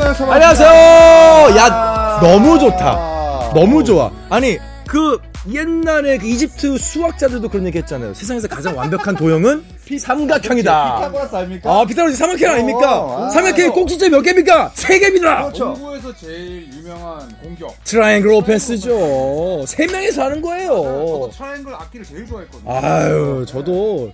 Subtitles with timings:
[0.00, 0.30] 안녕하세요.
[0.32, 1.56] 안녕하세요.
[1.58, 3.52] 야 너무 좋다.
[3.54, 4.10] 너무 좋아.
[4.30, 4.56] 아니
[4.86, 5.18] 그
[5.52, 8.14] 옛날에 그 이집트 수학자들도 그런 얘기 했잖아요.
[8.14, 9.62] 세상에서 가장 완벽한 도형은
[10.00, 10.96] 삼각형이다.
[10.96, 11.70] 피타고라스 아닙니까?
[11.80, 13.00] 아, 피타고라스 삼각형 아닙니까?
[13.00, 13.30] 어, 아.
[13.30, 14.70] 삼각형의 꼭지점 몇 개입니까?
[14.74, 15.42] 세 개입니다.
[15.42, 15.74] 그렇죠.
[15.74, 17.74] 공부에서 제일 유명한 공격.
[17.84, 19.64] triangle offense죠.
[19.66, 21.30] 세 명이서 하는 저도 거예요.
[21.36, 22.72] 트라이앵글 악기를 제일 좋아했거든요.
[22.72, 24.12] 아유, 저도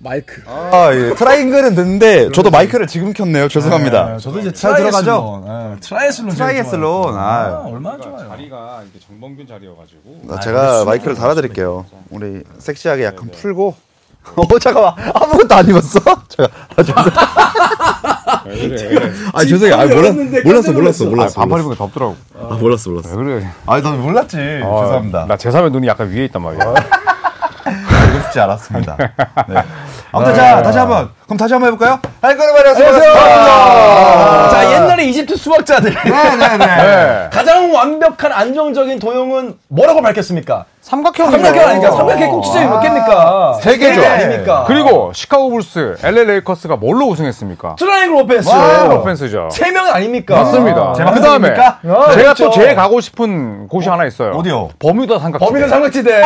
[0.00, 0.42] 마이크.
[0.46, 1.14] 아, 예.
[1.14, 3.48] 트라이앵글은 듣는데 저도 마이크를 지금 켰네요.
[3.48, 4.18] 죄송합니다.
[4.18, 5.76] 저도 이제 잘 들어가죠?
[5.80, 6.34] 트라이애슬론.
[6.34, 7.16] 트라이애슬론.
[7.16, 8.28] 아, 얼마나 그러니까 좋아요.
[8.30, 10.22] 자리가 이게 정범균 자리여가지고.
[10.30, 11.84] 아, 제가 마이크를 달아드릴게요.
[12.10, 13.74] 우리 섹시하게 약간 풀고.
[14.36, 14.92] 어, 잠깐만.
[15.14, 16.00] 아무것도 안 입었어?
[16.28, 17.04] 제가, 아, 죄송-
[18.46, 19.12] 왜 그래?
[19.32, 19.74] 아, 죄송해요.
[19.74, 21.04] 아, 열었는데 몰랐어, 몰랐어.
[21.06, 21.40] 몰랐어.
[21.40, 22.16] 반팔 입은 게 덥더라고.
[22.38, 23.16] 아, 몰랐어, 몰랐어.
[23.16, 23.48] 왜 그래?
[23.66, 24.36] 아, 너 몰랐지.
[24.36, 25.24] 죄송합니다.
[25.26, 26.74] 나 제3의 눈이 약간 위에 있단 말이야.
[28.28, 28.96] 싶지 않았습니다.
[29.48, 29.62] 네.
[30.12, 31.17] 아무튼 자, 다시 한 번.
[31.28, 32.00] 그럼 다시 한번 해볼까요?
[32.22, 33.02] 아이고, 안녕하세요.
[34.50, 35.94] 자, 옛날에 이집트 수학자들.
[36.04, 36.56] 네네네.
[36.66, 37.28] 네.
[37.30, 40.64] 가장 완벽한 안정적인 도형은 뭐라고 밝혔습니까?
[40.80, 41.30] 삼각형.
[41.30, 41.94] 삼각형 아닙니까?
[41.94, 43.58] 삼각형 꼭지점이 몇 개입니까?
[43.60, 44.00] 세 개죠.
[44.00, 44.64] 개 아닙니까?
[44.66, 47.76] 그리고 시카고 불스, LA 레이커스가 뭘로 우승했습니까?
[47.78, 48.48] 트라이앵글 오펜스.
[48.48, 49.48] 트라이앵글 오펜스죠.
[49.52, 50.34] 세 명은 아닙니까?
[50.36, 50.94] 맞습니다.
[50.94, 51.50] 제그 다음에?
[51.50, 52.44] 아, 제가 그렇죠.
[52.44, 54.30] 또 제일 가고 싶은 곳이 하나 있어요.
[54.30, 54.70] 어디요?
[54.78, 55.44] 버뮤다 삼각지.
[55.44, 56.22] 버뮤다 삼각지대.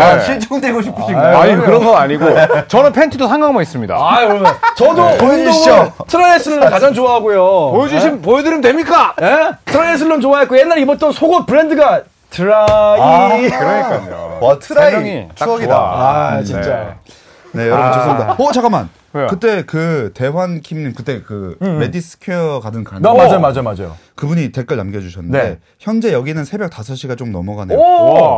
[0.00, 0.20] 아, 네.
[0.24, 1.36] 실종되고 싶으신가요?
[1.36, 2.24] 아니 그런 건 아니고
[2.68, 3.94] 저는 팬티도 상관만 있습니다.
[3.94, 5.92] 아, 그러면 저도 운동을 보여주시죠.
[6.06, 7.70] 트라이애슬론 가장 좋아하고요.
[7.72, 9.14] 보여주신 보여드리면 됩니까?
[9.22, 9.50] 예?
[9.64, 13.48] 트라이애슬론 좋아했고 옛날에 입었던 속옷 브랜드가 트라이.
[13.48, 14.38] 그러니까요.
[14.40, 15.74] 와, 세 트라이 추억이다.
[15.76, 16.68] 아, 진짜.
[16.70, 16.94] 네,
[17.64, 18.32] 여러분 죄송합니다.
[18.42, 18.88] 어, 잠깐만.
[19.12, 19.26] 왜요?
[19.28, 23.96] 그때 그 대환 킴님 그때 그 레디스퀘어 가든 가는 나 맞아요, 맞아요, 맞아요.
[24.14, 25.58] 그분이 댓글 남겨 주셨는데 네.
[25.78, 27.78] 현재 여기는 새벽 5시가 좀 넘어가네요.
[27.78, 27.82] 오!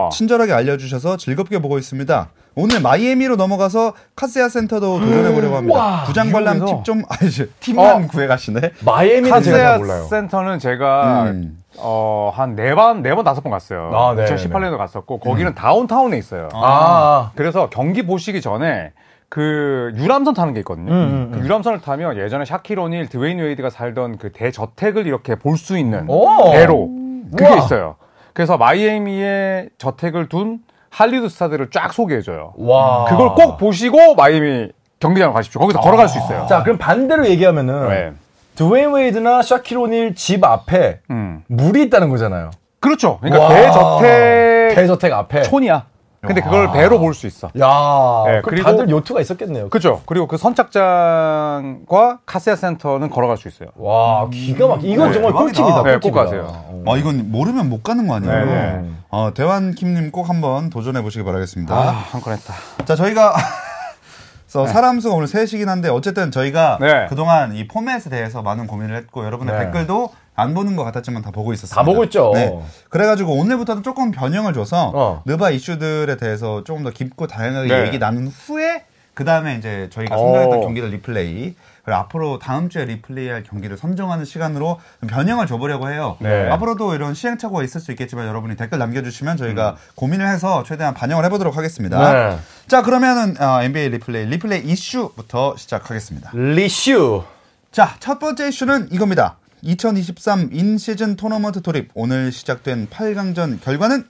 [0.04, 0.08] 와.
[0.10, 2.28] 친절하게 알려 주셔서 즐겁게 보고 있습니다.
[2.54, 5.78] 오늘 마이애미로 넘어가서 카세아 센터도 도전해 보려고 합니다.
[5.78, 6.64] 와, 부장 관람?
[6.64, 8.06] 팁 좀 아니지 팁만 어.
[8.08, 8.60] 구해 가시네.
[8.84, 10.06] 잘 카세아 몰라요.
[10.10, 11.58] 센터는 제가 음.
[11.76, 13.90] 어, 한 네 번, 네 번, 다섯 번 갔어요.
[13.94, 16.48] 아, 네, 2018년도 갔었고, 거기는 다운타운에 있어요.
[16.52, 18.90] 아, 그래서 경기 보시기 전에
[19.28, 20.90] 그 유람선 타는 게 있거든요.
[20.92, 25.76] 음, 그 유람선을 타면 예전에 샤킬 오닐, 드웨인 웨이드가 살던 그 대저택을 이렇게 볼 수
[25.76, 26.50] 있는 오.
[26.52, 26.88] 배로
[27.30, 27.56] 그게 우와.
[27.58, 27.96] 있어요.
[28.32, 32.54] 그래서 마이애미에 저택을 둔 할리우드 스타들을 쫙 소개해줘요.
[32.56, 33.04] 와.
[33.06, 35.60] 그걸 꼭 보시고 마이애미 경기장 가십시오.
[35.60, 36.46] 거기서 걸어갈 수 있어요.
[36.48, 38.12] 자, 그럼 반대로 얘기하면은 네.
[38.54, 41.42] 드웨인 웨이드나 샤킬 오닐 집 앞에 음.
[41.48, 42.50] 물이 있다는 거잖아요.
[42.80, 43.18] 그렇죠.
[43.20, 43.48] 그러니까 와.
[43.50, 45.42] 대저택 대저택 앞에.
[45.42, 45.84] 촌이야.
[46.20, 47.48] 근데 그걸 배로 볼 수 있어.
[47.60, 49.68] 야, 네, 그 그리고- 다들 요트가 있었겠네요.
[49.68, 50.02] 그죠.
[50.06, 53.68] 그리고 그 선착장과 카세아 센터는 걸어갈 수 있어요.
[53.76, 54.90] 와, 기가 막히.
[54.90, 55.62] 이건 네, 정말 대박이다.
[55.62, 55.82] 꿀팁이다.
[55.84, 56.00] 네, 꿀팁이다.
[56.00, 56.82] 꼭 가세요.
[56.86, 58.44] 아 이건 모르면 못 가는 거 아니에요?
[58.44, 58.44] 네,
[58.82, 58.90] 네.
[59.10, 61.74] 어, 대환 킴님 꼭 한번 도전해 보시기 바라겠습니다.
[61.74, 61.80] 아,
[62.10, 62.54] 한 건 했다.
[62.84, 63.34] 자, 저희가
[64.50, 67.06] 그래서 사람 수가 오늘 셋이긴 한데 어쨌든 저희가 네.
[67.08, 69.64] 그동안 이 포맷에 대해서 많은 고민을 했고 여러분의 네.
[69.66, 71.74] 댓글도 안 보는 것 같았지만 다 보고 있었습니다.
[71.74, 72.32] 다 보고 있죠.
[72.90, 75.22] 그래가지고 오늘부터는 조금 변형을 줘서 어.
[75.26, 77.86] 느바 이슈들에 대해서 조금 더 깊고 다양하게 네.
[77.86, 78.84] 얘기 나눈 후에
[79.14, 80.18] 그 다음에 이제 저희가 어.
[80.18, 86.16] 선정했던 경기를 리플레이 그리고 앞으로 다음 주에 리플레이할 경기를 선정하는 시간으로 좀 변형을 줘보려고 해요.
[86.20, 86.48] 네.
[86.50, 89.36] 앞으로도 이런 시행착오가 있을 수 있겠지만 여러분이 댓글 남겨주시면 음.
[89.38, 92.12] 저희가 고민을 해서 최대한 반영을 해보도록 하겠습니다.
[92.12, 92.38] 네.
[92.68, 96.30] 자 그러면은 어, NBA 리플레이 리플레이 이슈부터 시작하겠습니다.
[96.34, 97.24] 리슈.
[97.72, 99.37] 자 첫 번째 이슈는 이겁니다.
[99.62, 104.04] 2023 in-season 토너먼트 돌입 오늘 시작된 8강전 결과는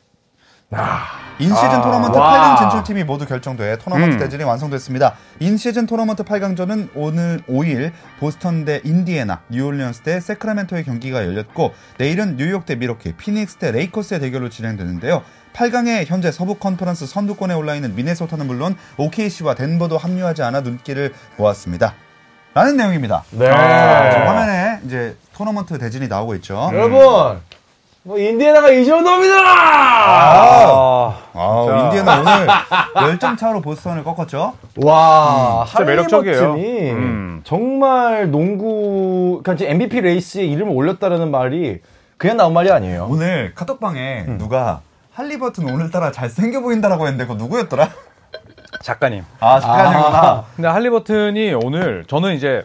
[1.38, 2.56] in-season 토너먼트 와.
[2.56, 4.18] 8강 진출팀이 모두 결정돼 토너먼트 음.
[4.18, 5.14] 대진이 완성됐습니다.
[5.40, 12.66] in-season 토너먼트 8강전은 오늘 5일 보스턴 대 인디애나, 뉴올리언스 대 새크라멘토의 경기가 열렸고 내일은 뉴욕
[12.66, 15.22] 대 밀워키, 피닉스 대 레이커스의 대결로 진행되는데요.
[15.54, 21.94] 8강에 현재 서부 컨퍼런스 선두권에 올라 있는 미네소타는 물론 OKC와 덴버도 합류하지 않아 눈길을 모았습니다.
[22.52, 23.24] 라는 내용입니다.
[23.30, 23.46] 네.
[23.46, 26.70] 자, 지금 화면에 이제 토너먼트 대진이 나오고 있죠.
[26.72, 27.40] 여러분,
[28.02, 29.34] 뭐 인디애나가 이 정도입니다.
[29.36, 32.46] 아, 아, 아 인디애나 오늘
[33.18, 34.54] 10점 차로 보스턴을 꺾었죠.
[34.76, 36.36] 와, 진짜 매력적이에요.
[36.36, 37.40] 할리버튼이 음.
[37.44, 41.80] 정말 농구, 그러니까 이제 MVP 레이스에 이름을 올렸다라는 말이
[42.16, 43.08] 그냥 나온 말이 아니에요.
[43.10, 44.80] 오늘 카톡방에 누가
[45.12, 47.90] 할리버튼 오늘따라 잘생겨 보인다라고 했는데 그거 누구였더라?
[48.82, 49.24] 작가님.
[49.40, 50.44] 아, 작가님구나.
[50.56, 52.64] 근데 할리버튼이 오늘 저는 이제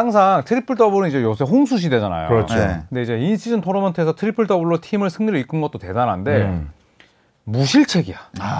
[0.00, 2.28] 항상 트리플 더블은 이제 요새 홍수 시대잖아요.
[2.28, 2.54] 그렇죠.
[2.54, 2.82] 네.
[2.90, 6.70] 근데 이제 in-season 토너먼트에서 트리플 더블로 팀을 승리로 이끈 것도 대단한데 음.
[7.44, 8.16] 무실책이야.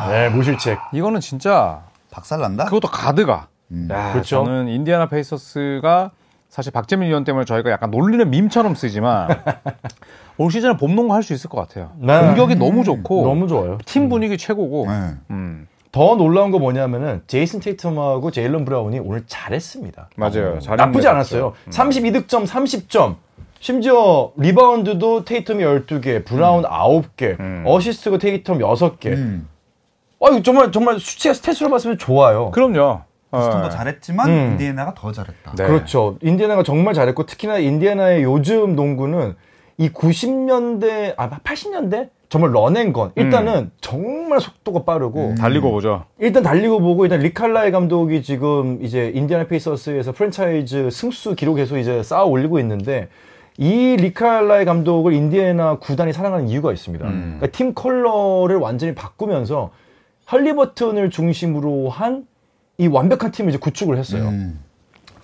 [0.09, 0.79] 네, 무실책.
[0.93, 2.65] 이거는 진짜 박살난다?
[2.65, 3.49] 그것도 가드가.
[3.73, 3.87] 음.
[3.91, 4.45] 야, 그렇죠.
[4.47, 6.13] 저는 인디애나 페이서스가
[6.49, 9.29] 사실 박재민 위원 때문에 저희가 약간 놀리는 밈처럼 쓰지만
[10.39, 11.93] 올 시즌에 봄농구 할 수 있을 것 같아요.
[11.99, 12.19] 네.
[12.19, 13.77] 공격이 너무 좋고 너무 좋아요.
[13.85, 14.87] 팀 분위기 최고고.
[14.91, 15.11] 네.
[15.31, 20.11] 음, 더 놀라운 거 뭐냐면은 제이슨 테이텀하고 제일런 브라운이 오늘 잘했습니다.
[20.17, 20.61] 맞아요.
[20.61, 21.11] 잘했는데 나쁘지 그렇죠.
[21.11, 21.55] 않았어요.
[21.71, 23.17] 32득점, 30점.
[23.59, 27.65] 심지어 리바운드도 테이텀이 12개, 브라운 9개, 음.
[27.67, 29.07] 어시스트가 테이텀 6개.
[29.07, 29.49] 음.
[30.23, 32.51] 아유, 정말, 정말 수치가 스탯으로 봤으면 좋아요.
[32.51, 33.01] 그럼요.
[33.31, 33.71] 보스턴도 어.
[33.71, 34.51] 잘했지만 음.
[34.53, 35.55] 인디애나가 더 잘했다.
[35.57, 35.67] 네.
[35.67, 36.17] 그렇죠.
[36.23, 39.35] 인디애나가 정말 잘했고 특히나 인디애나의 요즘 농구는
[39.79, 46.05] 이 90년대 아 80년대 정말 run and gun 일단은 정말 속도가 빠르고 달리고 보죠.
[46.19, 52.03] 일단 달리고 보고 일단 릭 칼라일 감독이 지금 이제 인디애나 페이서스에서 프랜차이즈 승수 기록에서 이제
[52.03, 53.09] 쌓아 올리고 있는데
[53.59, 57.05] 이 릭 칼라일 감독을 인디애나 구단이 사랑하는 이유가 있습니다.
[57.07, 59.71] 그러니까 팀 컬러를 완전히 바꾸면서
[60.25, 62.27] 할리버튼을 중심으로 한
[62.79, 64.29] 이 완벽한 팀을 이제 구축을 했어요.
[64.29, 64.61] 음.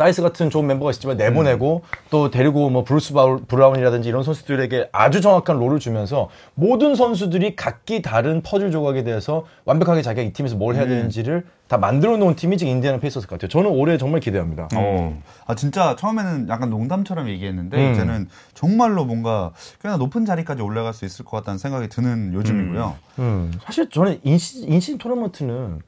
[0.03, 5.21] 다이스 같은 좋은 멤버가 있지만 내보내고 또 데리고 뭐 브루스 바울- 브라운이라든지 이런 선수들에게 아주
[5.21, 10.75] 정확한 role을 주면서 모든 선수들이 각기 다른 퍼즐 조각에 대해서 완벽하게 자기가 이 팀에서 뭘
[10.75, 13.49] 해야 되는지를 다 만들어 놓은 팀이 지금 인디애나 페이서스 같아요.
[13.49, 14.69] 저는 올해 정말 기대합니다.
[14.75, 15.23] 어.
[15.47, 17.93] 아 진짜 처음에는 약간 농담처럼 얘기했는데 음.
[17.93, 22.97] 이제는 정말로 뭔가 꽤나 높은 자리까지 올라갈 수 있을 것 같다는 생각이 드는 요즘이고요.
[23.21, 25.81] 음, 사실 저는 인시, in-season 토너먼트는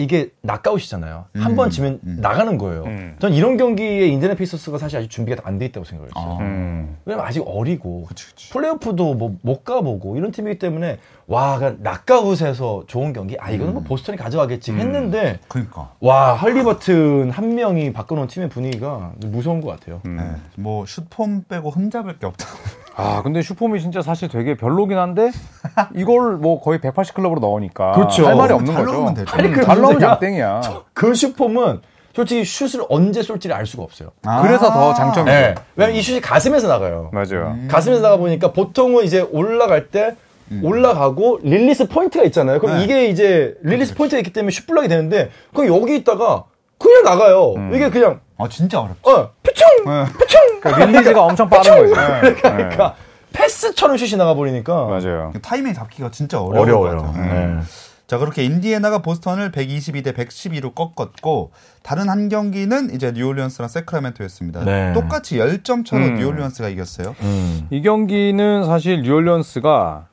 [0.00, 1.26] 이게 knockout이잖아요.
[1.36, 2.84] 한번 지면 나가는 거예요.
[2.84, 3.16] 음.
[3.18, 6.38] 전 이런 경기에 인디애나 페이서스가 사실 아직 준비가 안 돼 있다고 생각을 했어요.
[6.40, 6.42] 아.
[6.42, 6.96] 음.
[7.04, 8.50] 왜냐면 아직 어리고 그치, 그치.
[8.52, 14.16] 플레이오프도 뭐 못 가보고 이런 팀이기 때문에 와 knockout에서 좋은 경기 아 이거는 뭐 보스턴이
[14.18, 15.90] 가져가겠지 했는데 그러니까.
[16.00, 20.00] 와 할리버튼 한 명이 바꿔놓은 팀의 분위기가 무서운 것 같아요.
[20.06, 20.16] 음.
[20.16, 20.40] 네.
[20.56, 22.46] 뭐 슛폼 빼고 흠잡을 게 없다.
[22.96, 25.30] 아, 근데 슛 form이 진짜 사실 되게 별로긴 한데
[25.94, 28.26] 이걸 뭐 거의 180 클럽으로 넣으니까 그렇죠.
[28.26, 28.96] 할 말이 없는 잘 거죠.
[28.98, 29.36] 넣으면 되죠.
[29.36, 30.60] 음, 아니, 그 잘 넣으면 문제가 양땡이야.
[30.94, 31.80] 그 슈폼은
[32.14, 34.10] 솔직히 슛을 언제 쏠지를 알 수가 없어요.
[34.24, 34.42] 아.
[34.42, 35.24] 그래서 더 장점이죠.
[35.24, 35.54] 네.
[35.76, 37.10] 왜냐면 이 슛이 가슴에서 나가요.
[37.12, 37.56] 맞아요.
[37.68, 40.16] 가슴에서 나가 보니까 보통은 이제 올라갈 때
[40.62, 42.58] 올라가고 릴리스 포인트가 있잖아요.
[42.58, 42.84] 그럼 네.
[42.84, 46.44] 이게 이제 릴리스 포인트가 있기 때문에 슛 블락이 되는데 그럼 여기 있다가
[46.78, 47.54] 그냥 나가요.
[47.72, 49.08] 이게 그냥 아 진짜 어렵죠.
[49.08, 50.04] 어 피충 네.
[50.18, 51.94] 피충 그러니까 릴리즈가 엄청 빠른 거죠.
[52.22, 52.34] 네.
[52.34, 52.94] 그러니까
[53.32, 55.32] 패스처럼 슛이 나가 버리니까 맞아요.
[55.40, 57.14] 타이밍 잡기가 진짜 어려울 어려워요.
[58.10, 61.52] 자 그렇게 인디애나가 보스턴을 122대 112로 꺾었고
[61.84, 64.64] 다른 한 경기는 이제 뉴올리언스랑 새크라멘토였습니다.
[64.64, 64.92] 네.
[64.94, 66.14] 똑같이 10점 차로 음.
[66.16, 67.14] 뉴올리언스가 이겼어요.
[67.20, 67.68] 음.
[67.70, 70.08] 이 경기는 사실 뉴올리언스가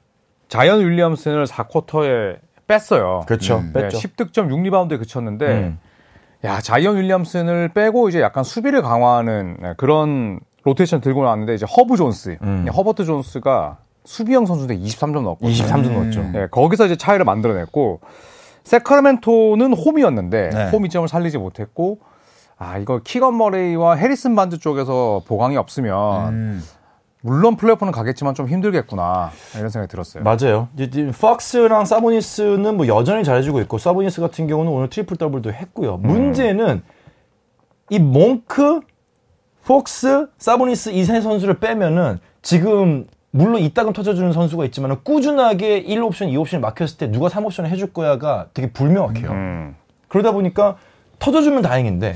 [0.48, 3.24] 자이언 윌리엄슨을 4쿼터에 뺐어요.
[3.26, 3.58] 그렇죠.
[3.58, 3.72] 음.
[3.74, 3.98] 네, 뺐죠.
[3.98, 5.80] 10득점 6리바운드에 그쳤는데 음.
[6.44, 11.98] 야 자이언 윌리엄슨을 빼고 이제 약간 수비를 강화하는 네, 그런 로테이션 들고 나왔는데 이제 허브
[11.98, 12.62] 존스, 음.
[12.66, 15.52] 네, 허버트 존스가 수비형 선수인데 23점 넣었거든요.
[15.52, 16.24] 23점 넣었죠.
[16.32, 18.00] 네, 거기서 이제 차이를 만들어냈고
[18.64, 20.70] 새크라멘토는 홈이었는데 네.
[20.70, 22.00] 홈 이점을 살리지 못했고
[22.58, 26.64] 아 이거 키건 머레이와 해리슨 반즈 쪽에서 보강이 없으면 음.
[27.22, 30.24] 물론 플레이오프는 가겠지만 좀 힘들겠구나 이런 생각이 들었어요.
[30.24, 30.70] 맞아요.
[30.76, 35.98] 이제 지금 팍스랑 사보니스는 뭐 여전히 잘해주고 있고 사보니스 같은 경우는 오늘 트리플 더블도 했고요.
[35.98, 36.82] 문제는
[37.90, 38.80] 이 몽크,
[39.66, 46.60] 폭스, 사보니스 이 세 선수를 빼면은 지금 물론 이따금 터져주는 선수가 있지만 꾸준하게 1옵션, 2옵션이
[46.60, 49.30] 막혔을 때 누가 3옵션을 해줄 거야가 되게 불명확해요.
[49.30, 49.76] 음.
[50.08, 50.78] 그러다 보니까
[51.20, 52.16] 터져주면 다행인데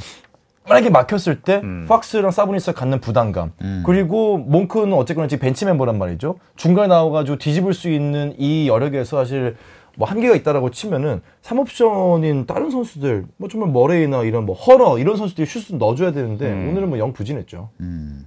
[0.70, 1.86] 만약에 막혔을 때 음.
[1.90, 3.52] 팍스랑 사보니스가 갖는 부담감
[3.84, 9.58] 그리고 몽크는 어쨌거나 지금 벤치 멤버란 말이죠 중간에 나와가지고 뒤집을 수 있는 이 여력에서 사실
[9.98, 15.48] 뭐 한계가 있다라고 치면은 3옵션인 다른 선수들 뭐 정말 머레이나 이런 뭐 허러 이런 선수들이
[15.48, 16.70] 슛을 넣어줘야 되는데 음.
[16.70, 18.26] 오늘은 뭐 영 부진했죠 음.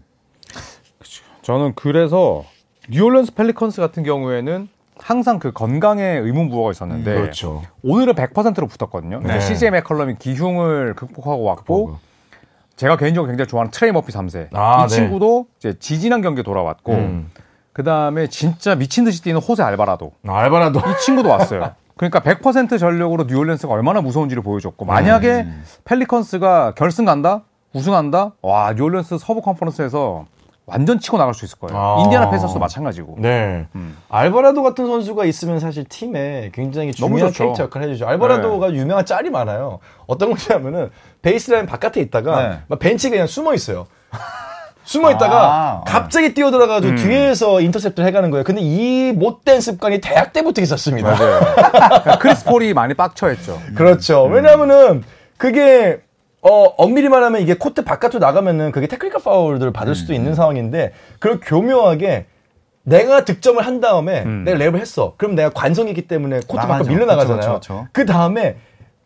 [1.42, 2.44] 저는 그래서
[2.90, 7.62] 뉴올리언스 펠리컨스 같은 경우에는 항상 그 건강에 의문부호가 있었는데 그렇죠.
[7.82, 9.20] 오늘은 100%로 붙었거든요.
[9.20, 9.40] 네.
[9.40, 11.98] CJ 맥컬럼이 기흉을 극복하고 왔고
[12.76, 14.94] 제가 개인적으로 굉장히 좋아하는 트레이 머피 3세 아, 이 네.
[14.94, 17.30] 친구도 이제 지지난 경기에 돌아왔고 음.
[17.72, 21.72] 그 다음에 진짜 미친 듯이 뛰는 호세 알바라도 알바라도 이 친구도 왔어요.
[21.96, 25.46] 그러니까 100% 전력으로 뉴올리언스가 얼마나 무서운지를 보여줬고 만약에
[25.84, 30.26] 펠리컨스가 결승 간다, 우승한다, 와 뉴올리언스 서부 컨퍼런스에서
[30.66, 31.78] 완전 치고 나갈 수 있을 거예요.
[31.78, 32.02] 아.
[32.02, 33.16] 인디아나 페이서스도 마찬가지고.
[33.18, 33.66] 네.
[33.75, 33.99] 음.
[34.09, 37.33] 알바라도 같은 선수가 있으면 사실 팀에 굉장히 중요한.
[37.33, 38.06] 캐릭터 역할을 해주죠.
[38.06, 39.80] 알바라도가 유명한 짤이 많아요.
[40.06, 40.90] 어떤 거냐면은
[41.21, 42.59] 베이스라인 바깥에 있다가 네.
[42.68, 43.87] 막 벤치에 그냥 숨어 있어요.
[44.85, 48.44] 숨어 있다가 아, 갑자기 뛰어들어가지고 뒤에서 인터셉트를 해가는 거예요.
[48.44, 51.11] 근데 이 못된 습관이 대학 때부터 있었습니다.
[51.11, 51.40] 맞아요.
[52.21, 53.61] 크리스 폴이 많이 빡쳐했죠.
[53.75, 54.25] 그렇죠.
[54.25, 55.02] 왜냐하면은
[55.38, 56.00] 그게
[56.46, 61.40] 어 엄밀히 말하면 이게 코트 바깥으로 나가면은 그게 테크니컬 파울들을 받을 수도 있는 상황인데 그걸
[61.40, 62.26] 교묘하게
[62.82, 65.14] 내가 득점을 한 다음에 내가 레이업을 했어.
[65.16, 66.68] 그럼 내가 관성이기 때문에 코트 나가죠.
[66.68, 67.36] 밖으로 밀려 나가잖아요.
[67.38, 67.86] 그쵸, 그쵸, 그쵸.
[67.92, 68.56] 그 다음에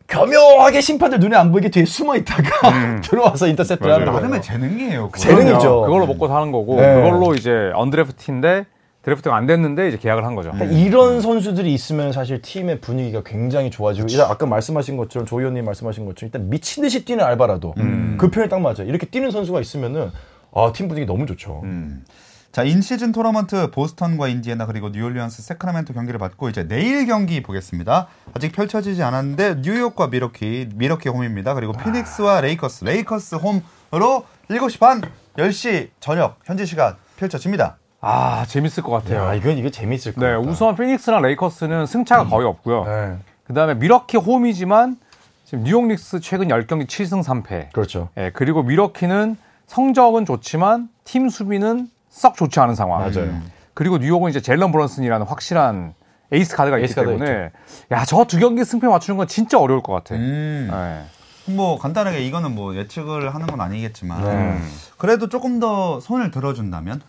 [0.09, 4.19] 교묘하게 심판들 눈에 안 보이게 뒤에 숨어 있다가 들어와서 인터셉트를 하는 거예요.
[4.21, 5.11] 나름의 재능이에요.
[5.11, 5.19] 그거.
[5.19, 5.83] 재능이죠.
[5.83, 6.95] 그걸로 먹고 사는 거고 네.
[6.95, 8.65] 그걸로 이제 undrafted인데
[9.03, 10.51] 드래프트가 안 됐는데 이제 계약을 한 거죠.
[10.51, 15.65] 그러니까 이런 선수들이 있으면 사실 팀의 분위기가 굉장히 좋아지고 일단 아까 말씀하신 것처럼 조 위원님
[15.65, 17.75] 말씀하신 것처럼 일단 미친 듯이 뛰는 알바라도
[18.19, 18.85] 그 표현이 딱 맞아요.
[18.85, 20.11] 이렇게 뛰는 선수가 있으면은
[20.53, 21.61] 아, 팀 분위기 너무 좋죠.
[21.65, 22.05] 음.
[22.51, 28.09] 자, 인시즌 토너먼트 보스턴과 인디애나 그리고 뉴올리언스 새크라멘토 경기를 받고 이제 내일 경기 보겠습니다.
[28.35, 31.55] 아직 펼쳐지지 않았는데 뉴욕과 밀워키, 밀워키 홈입니다.
[31.55, 35.03] 그리고 피닉스와 레이커스, 레이커스 홈으로 7시 반,
[35.37, 37.78] 10시 저녁 현지 시간 펼쳐집니다.
[38.01, 39.25] 아 재밌을 것 같아요.
[39.27, 40.39] 야, 이건 이게 재밌을 것 네, 같다.
[40.49, 42.85] 우선 피닉스랑 레이커스는 승차가 거의 없고요.
[42.85, 43.17] 네.
[43.45, 44.97] 그다음에 밀워키 홈이지만
[45.45, 47.73] 지금 뉴욕 닉스 최근 10경기 7승 3패.
[47.73, 48.09] 그렇죠.
[48.17, 49.37] 예, 그리고 밀워키는
[49.67, 53.01] 성적은 좋지만 팀 수비는 썩 좋지 않은 상황.
[53.01, 53.41] 맞아요.
[53.75, 55.95] 그리고 뉴욕은 이제 제일런 브런슨이라는 확실한
[56.31, 57.51] 에이스 카드가 있기 에이스 카드가 때문에
[57.91, 60.15] 야, 저 두 경기 승패 맞추는 건 진짜 어려울 것 같아.
[60.15, 60.71] 음.
[60.73, 61.53] 예.
[61.53, 64.59] 뭐 간단하게 이거는 뭐 예측을 하는 건 아니겠지만 네.
[64.99, 67.01] 그래도 조금 더 손을 들어준다면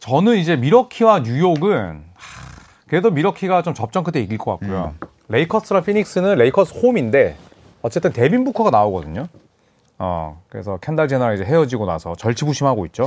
[0.00, 2.50] 저는 이제 밀워키와 뉴욕은 하,
[2.88, 4.94] 그래도 밀워키가 좀 접전 끝에 이길 것 같고요.
[5.28, 7.36] 레이커스랑 피닉스는 레이커스 홈인데
[7.82, 9.28] 어쨌든 데빈 부커가 나오거든요.
[9.98, 13.06] 어 그래서 켄달 제너랑 이제 헤어지고 나서 절치부심하고 있죠.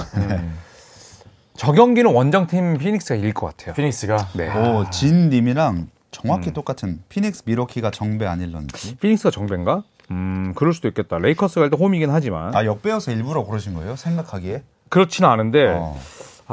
[1.57, 3.73] 저 경기는 원정팀 피닉스가 이길 것 같아요.
[3.73, 4.49] 피닉스가 네.
[4.55, 9.83] 오, 진 님이랑 정확히 똑같은 피닉스 밀워키가 정배 아닐런지 피닉스가 정배인가?
[10.11, 11.17] 음 그럴 수도 있겠다.
[11.17, 13.95] 레이커스가 일단 홈이긴 하지만 아 역배여서 일부러 고르신 거예요?
[13.95, 14.61] 생각하기에?
[14.89, 15.99] 그렇지는 않은데 어.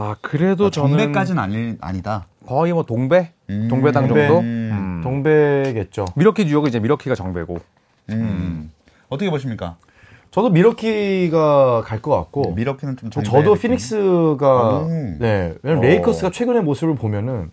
[0.00, 2.26] 아 그래도 아, 저는 정배까지는 아니, 아니다.
[2.46, 3.68] 거의 뭐 동배 음.
[3.68, 4.26] 동배당 동배.
[4.28, 4.40] 정도.
[4.40, 4.70] 음.
[4.72, 5.00] 음.
[5.04, 6.06] 동배겠죠.
[6.16, 7.58] 밀워키 뉴욕은 이제 밀워키가 정배고.
[8.10, 8.70] 음.
[9.10, 9.76] 어떻게 보십니까?
[10.30, 13.70] 저도 밀워키가 갈 것 같고 밀워키는 좀 정배 저도 느낌.
[13.72, 15.16] 피닉스가 음.
[15.20, 15.86] 네 왜냐면 어.
[15.88, 17.50] 레이커스가 최근의 모습을 보면은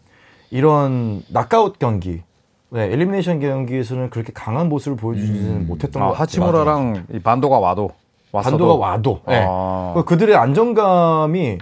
[0.49, 2.21] 이런 녹아웃 경기
[2.69, 6.21] 네, elimination 경기에서는 그렇게 강한 모습을 보여주지는 못했던 아, 것 같아요.
[6.21, 7.91] 하치무라랑 이 반도가 와도
[8.31, 9.43] 왔어도 반도가 와도 네.
[9.47, 10.03] 아.
[10.05, 11.57] 그들의 안정감이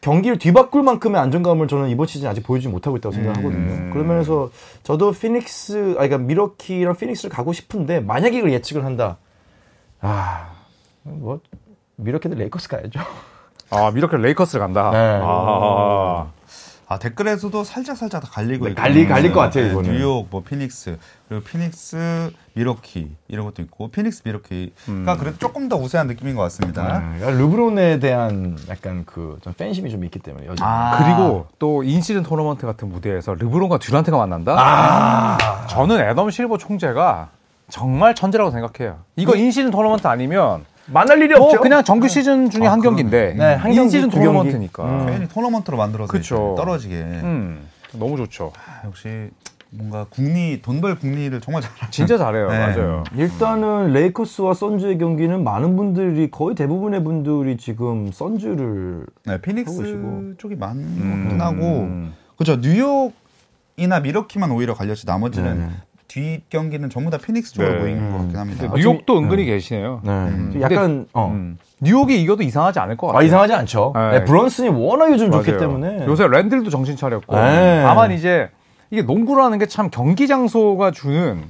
[0.00, 3.72] 경기를 뒤바꿀 만큼의 안정감을 저는 이번 시즌 아직 보여주지 못하고 있다고 생각하거든요.
[3.72, 3.90] 음.
[3.92, 4.50] 그러면서
[4.84, 9.18] 저도 피닉스, 아, 그러니까 밀워키랑 피닉스를 가고 싶은데 만약에 이걸 예측을 한다.
[10.00, 10.52] 아,
[11.02, 11.40] 뭐
[11.96, 13.00] 밀워키도 레이커스 가야죠.
[13.70, 14.90] 아 밀워키 레이커스를 간다.
[14.92, 14.98] 네.
[14.98, 16.32] 아, 아
[16.96, 19.92] 댓글에서도 살짝 살짝 다 갈리고 네, 갈리- 갈릴 것 같아요, 이거는.
[19.92, 20.96] 뉴욕, 뭐 피닉스
[21.28, 25.04] 그리고 피닉스 밀워키 이런 것도 있고 피닉스 밀워키가 음.
[25.18, 26.82] 그래도 조금 더 우세한 느낌인 것 같습니다.
[26.82, 30.66] 아, 그러니까 르브론에 대한 약간 그 좀 팬심이 좀 있기 때문에 여전히.
[30.66, 30.96] 아.
[30.98, 34.56] 그리고 또 인시즌 토너먼트 같은 무대에서 르브론과 듀란트가 만난다.
[34.58, 35.66] 아.
[35.66, 37.28] 저는 애덤 실버 총재가
[37.68, 39.00] 정말 천재라고 생각해요.
[39.16, 41.60] 이거 인시즌 토너먼트 아니면 만날 일이 뭐 없죠.
[41.60, 42.80] 그냥 정규 시즌 중에 아, 한.
[42.80, 44.26] 경기인데 네, 한 경기, 인시즌 두 경기.
[44.26, 44.84] 토너먼트니까.
[44.84, 45.06] 음.
[45.06, 46.54] 괜히 토너먼트로 만들어서 그쵸.
[46.56, 48.52] 떨어지게 음, 너무 좋죠.
[48.84, 49.30] 역시
[49.70, 51.90] 뭔가 국리 돈벌 국리를 정말 잘하죠.
[51.90, 52.48] 진짜 잘해요.
[52.50, 52.58] 네.
[52.58, 53.04] 맞아요.
[53.14, 60.36] 일단은 레이커스와 선즈의 경기는 많은 분들이 거의 대부분의 분들이 지금 선즈를 네, 피닉스.
[60.38, 61.38] 쪽이 많긴 음.
[61.40, 61.88] 하고
[62.36, 63.12] 그죠 뉴욕
[63.76, 65.68] 이나 미러키만 오히려 갈렸지 나머지는 네.
[66.18, 67.78] 뒷 경기는 전부 다 피닉스 쪽으로 네.
[67.80, 68.62] 보이는 것 같긴 합니다.
[68.66, 70.00] 근데 뉴욕도 은근히 계시네요.
[70.02, 70.10] 네.
[70.10, 70.50] 음.
[70.52, 71.30] 좀 약간 어.
[71.32, 71.58] 음.
[71.80, 73.20] 뉴욕이 이겨도 이상하지 않을 것 같아요.
[73.20, 73.92] 아, 이상하지 않죠.
[73.94, 74.18] 네.
[74.18, 75.60] 네, 브런슨이 워낙 요즘 좋기 맞아요.
[75.60, 77.82] 때문에 요새 랜들도 정신 차렸고 네.
[77.84, 78.48] 다만 이제
[78.90, 81.44] 이게 농구라는 게 참 경기 장소가 주는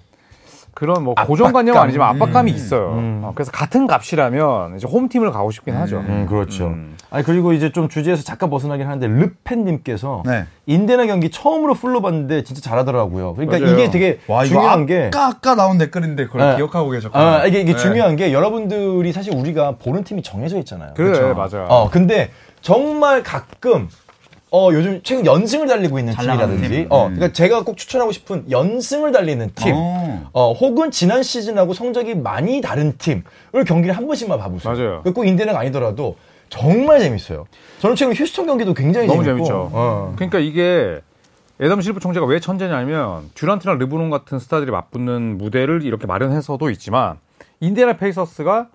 [0.78, 1.82] 그런 뭐 고정관념 압박감.
[1.82, 2.56] 아니지만 압박감이 음.
[2.56, 2.92] 있어요.
[2.92, 3.22] 음.
[3.24, 5.98] 어, 그래서 같은 값이라면 이제 홈팀을 가고 싶긴 하죠.
[5.98, 6.68] 음, 그렇죠.
[6.68, 6.96] 음.
[7.10, 10.44] 아니 그리고 이제 좀 주제에서 잠깐 벗어나긴 하는데 르펜님께서 네.
[10.66, 13.34] 인데나 경기 처음으로 풀로 봤는데 진짜 잘하더라고요.
[13.34, 13.74] 그러니까 맞아요.
[13.74, 16.56] 이게 되게 와 이거 중요한 아까 게 아까 나온 댓글인데 그걸 네.
[16.58, 17.24] 기억하고 계셨구나.
[17.24, 17.76] 아, 이게, 이게 네.
[17.76, 20.92] 중요한 게 여러분들이 사실 우리가 보는 팀이 정해져 있잖아요.
[20.94, 21.34] 그래 그렇죠.
[21.34, 21.66] 맞아요.
[21.68, 22.30] 어, 근데
[22.60, 23.88] 정말 가끔
[24.50, 26.86] 어, 요즘 최근 연승을 달리고 있는 팀이라든지, 팀.
[26.90, 27.14] 어, 음.
[27.14, 30.30] 그러니까 제가 꼭 추천하고 싶은 연승을 달리는 팀, 어.
[30.32, 34.72] 어, 혹은 지난 시즌하고 성적이 많이 다른 팀을 경기를 한 번씩만 봐보세요.
[34.72, 35.02] 맞아요.
[35.14, 36.16] 꼭 인디애나가 아니더라도
[36.48, 37.46] 정말 재밌어요.
[37.80, 39.70] 저는 최근 휴스턴 경기도 굉장히 너무 재밌고, 재밌죠.
[39.72, 40.12] 어.
[40.16, 41.00] 그러니까 이게
[41.60, 47.18] 애덤 실버 총재가 왜 천재냐면 듀란트랑 르브론 같은 스타들이 맞붙는 무대를 이렇게 마련해서도 있지만
[47.60, 48.68] 인디애나 페이서스가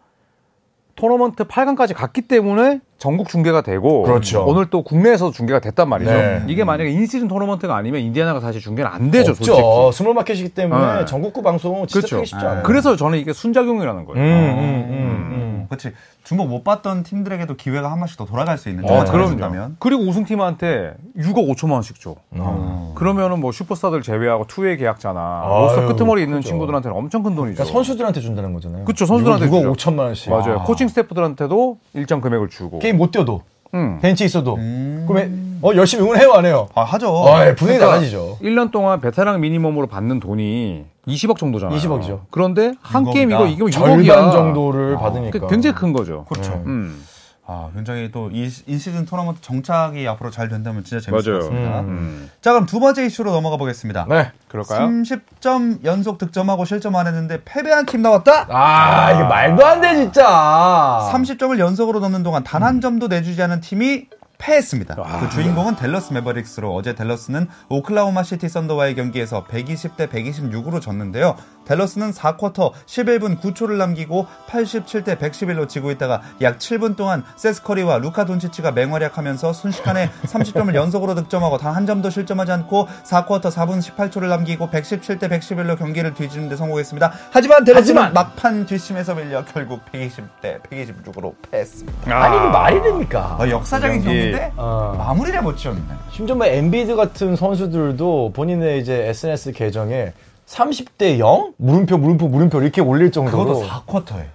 [0.95, 4.45] 토너먼트 8강까지 갔기 때문에 전국 중계가 되고 그렇죠.
[4.45, 6.09] 오늘 또 국내에서 중계가 됐단 말이죠.
[6.09, 6.41] 네.
[6.47, 9.43] 이게 만약에 인시즌 토너먼트가 아니면 인디애나가 사실 중계는 안 되죠, 없죠.
[9.43, 9.97] 솔직히.
[9.97, 11.05] small market이기 때문에 네.
[11.05, 12.23] 전국구 방송 진짜 그렇죠.
[12.23, 12.63] 쉽지 않아요.
[12.63, 14.23] 그래서 저는 이게 순작용이라는 거예요.
[14.23, 15.65] 음, 음, 음, 음.
[15.67, 15.91] 그렇지.
[16.23, 18.85] 주목 못 받던 팀들에게도 기회가 한 번씩 더 돌아갈 수 있는.
[18.85, 19.71] 어, 정말 그럼요.
[19.79, 22.15] 그리고 우승팀한테 6억 5천만 원씩 줘.
[22.31, 22.93] 어.
[22.95, 26.49] 그러면은 뭐 슈퍼스타들 제외하고 two-way 계약자나 로스터 끄트머리 있는 그죠.
[26.49, 27.55] 친구들한테는 엄청 큰 돈이죠.
[27.55, 28.85] 그러니까 선수들한테 준다는 거잖아요.
[28.85, 29.73] 그쵸, 선수들한테 누가 주죠.
[29.73, 30.29] 5천만 원씩.
[30.29, 30.59] 맞아요.
[30.59, 30.63] 아.
[30.63, 32.79] 코칭 스태프들한테도 일정 금액을 주고.
[32.79, 33.41] 게임 못 뛰어도
[33.73, 33.99] 음.
[34.01, 35.05] 벤치 있어도 음.
[35.07, 36.69] 그러면 어 열심히 응원해요 안 해요?
[36.75, 37.09] 아 하죠.
[37.09, 38.37] 어, 분위기 달라지죠.
[38.41, 41.77] 1년 동안 베테랑 미니멈으로 받는 돈이 20억 정도잖아요.
[41.79, 42.21] 20억이죠.
[42.31, 43.13] 그런데 한 6억이다.
[43.13, 44.05] 게임 이거 이기면 6억이야.
[44.07, 46.25] 절반 정도를 받으니까 굉장히 큰 거죠.
[46.29, 46.51] 그렇죠.
[46.51, 46.63] 네.
[46.65, 47.05] 음.
[47.45, 51.41] 아, 굉장히 또 이 in-season 토너먼트 정착이 앞으로 잘 된다면 진짜 재밌을 맞아요.
[51.43, 51.79] 것 같습니다.
[51.81, 52.29] 음.
[52.39, 54.05] 자, 그럼 두 번째 이슈로 넘어가 보겠습니다.
[54.07, 54.31] 네.
[54.47, 54.87] 그럴까요?
[54.87, 58.47] 30점 연속 득점하고 실점 안 했는데 패배한 팀 나왔다?
[58.49, 61.09] 아, 이게 말도 안 돼, 진짜.
[61.11, 64.07] 30점을 연속으로 넣는 동안 단 한 점도 내주지 않은 팀이
[64.43, 64.95] 패했습니다.
[65.21, 71.37] 그 주인공은 댈러스 매버릭스로 어제 댈러스는 오클라호마 시티 썬더와의 경기에서 120대 126으로 졌는데요.
[71.65, 78.25] 댈러스는 4쿼터 11분 9초를 남기고 87대 111로 지고 있다가 약 7분 동안 세스 커리와 루카
[78.25, 84.69] 돈치치가 맹활약하면서 순식간에 30점을 연속으로 득점하고 단 한 점도 실점하지 않고 4쿼터 4분 18초를 남기고
[84.69, 87.11] 117대 111로 경기를 뒤집는 데 성공했습니다.
[87.31, 88.13] 하지만 댈러스는!
[88.13, 92.15] 막판 뒷심에서 밀려 결국 120대 126으로 패했습니다.
[92.15, 93.37] 아니, 이게 말이 됩니까?
[93.39, 94.05] 아, 역사적인 경기.
[94.05, 94.93] 경기인데 어.
[94.99, 95.81] 마무리를 못 지었네.
[96.11, 100.13] 심지어 뭐 엠비드 같은 선수들도 본인의 이제 SNS 계정에
[100.47, 101.53] 30대 0?
[101.57, 103.45] 물음표, 물음표, 물음표 이렇게 올릴 정도로.
[103.61, 104.25] 그것도 4쿼터에.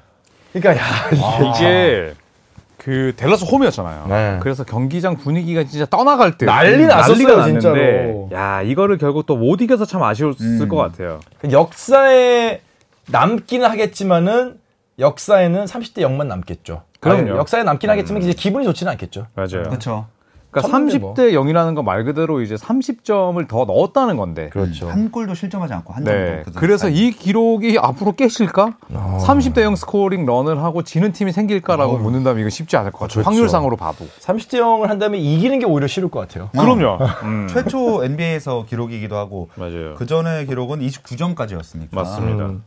[0.53, 1.49] 그러니까, 야, 이게.
[1.59, 2.15] 이게
[2.79, 4.07] 그 댈러스 홈이었잖아요.
[4.09, 4.39] 네.
[4.41, 8.31] 그래서 경기장 분위기가 진짜 떠나갈 때 난리 났었어요, 난리가 났는데, 진짜로.
[8.33, 10.69] 야 이거를 결국 또 못 이겨서 참 아쉬웠을 음.
[10.69, 11.21] 것 같아요.
[11.41, 12.61] 그 역사에
[13.09, 14.59] 남기는 하겠지만은
[14.99, 16.83] 역사에는 30대 0만 남겠죠.
[17.01, 17.21] 그럼요.
[17.21, 19.27] 아니, 역사에 남긴 하겠지만 이제 기분이 좋지는 않겠죠.
[19.35, 19.65] 맞아요.
[19.65, 20.07] 그렇죠.
[20.51, 24.49] 그러니까 졌는데 30대 0이라는 건 말 그대로 이제 30점을 더 넣었다는 건데.
[24.51, 24.89] 그렇죠.
[24.89, 26.19] 한 골도 실점하지 않고 한 점도.
[26.19, 26.43] 네.
[26.45, 26.95] 그 그래서 사이.
[26.95, 28.77] 이 기록이 앞으로 깨질까?
[28.93, 29.19] 어.
[29.27, 31.99] 30대 0 scoring run을 하고 지는 팀이 생길까라고 어우.
[32.01, 33.15] 묻는다면 이건 쉽지 않을 것 같아요.
[33.23, 33.29] 그렇죠.
[33.31, 34.07] 확률상으로 봐도.
[34.21, 36.49] 30대 0을 한다면 이기는 게 오히려 쉬울 것 같아요.
[36.53, 36.99] 그럼요.
[37.25, 37.49] 음.
[37.51, 39.95] 최초 NBA에서 기록이기도 하고 맞아요.
[39.97, 41.89] 그 전에 기록은 29점까지였으니까.
[41.95, 42.47] 맞습니다.
[42.47, 42.65] 음.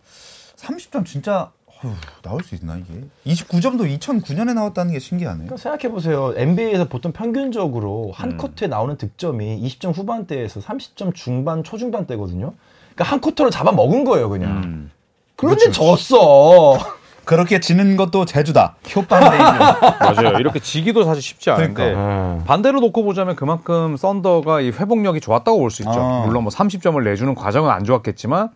[0.58, 1.50] 30점 진짜
[1.84, 3.04] 어휴, 나올 수 있나 이게?
[3.26, 5.46] 29점도 2009년에 나왔다는 게 신기하네.
[5.46, 6.34] 그러니까 생각해 보세요.
[6.36, 12.54] NBA에서 보통 평균적으로 한 쿼터에 나오는 득점이 20점 후반대에서 30점 중반, 초중반대거든요.
[12.94, 14.52] 그러니까 한 쿼터를 잡아 먹은 거예요, 그냥.
[14.64, 14.92] 음.
[15.36, 16.78] 그런데 졌어.
[17.26, 18.76] 그렇게 지는 것도 제주다.
[18.96, 19.42] 효빵데이즈.
[20.22, 20.38] 맞아요.
[20.40, 22.44] 이렇게 지기도 사실 쉽지 않은데 그러니까.
[22.46, 25.94] 반대로 놓고 보자면 그만큼 썬더가 이 회복력이 좋았다고 볼 수 있죠.
[25.94, 26.26] 아.
[26.26, 28.50] 물론 뭐 30점을 내주는 과정은 안 좋았겠지만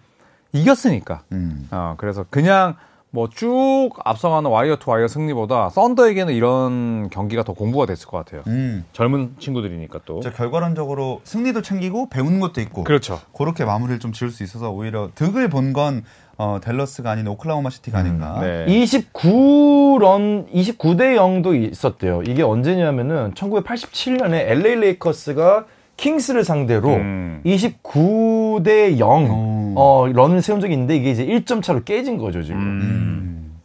[0.53, 1.21] 이겼으니까.
[1.31, 1.67] 음.
[1.71, 2.75] 어, 그래서 그냥
[3.15, 8.43] 뭐 쭉 앞서가는 와이어 투 와이어 승리보다 썬더에게는 이런 경기가 더 공부가 됐을 것 같아요.
[8.47, 8.83] 음.
[8.93, 10.19] 젊은 친구들이니까 또.
[10.19, 13.19] 저 결과론적으로 승리도 챙기고 배우는 것도 있고 그렇죠.
[13.35, 16.03] 그렇게 마무리를 좀 지을 수 있어서 오히려 득을 본건
[16.37, 18.39] 어, 댈러스가 아닌 오클라호마 시티가 아닌가.
[18.41, 18.65] 네.
[18.67, 22.21] 29 run 29대 0도 있었대요.
[22.27, 25.65] 이게 언제냐면은 1987년에 LA 레이커스가
[25.97, 27.41] 킹스를 상대로 음.
[27.45, 29.73] 29대 0 오.
[29.77, 32.59] 어, 런을 세운 적이 있는데 이게 이제 1점 차로 깨진 거죠, 지금.
[32.59, 33.61] 음.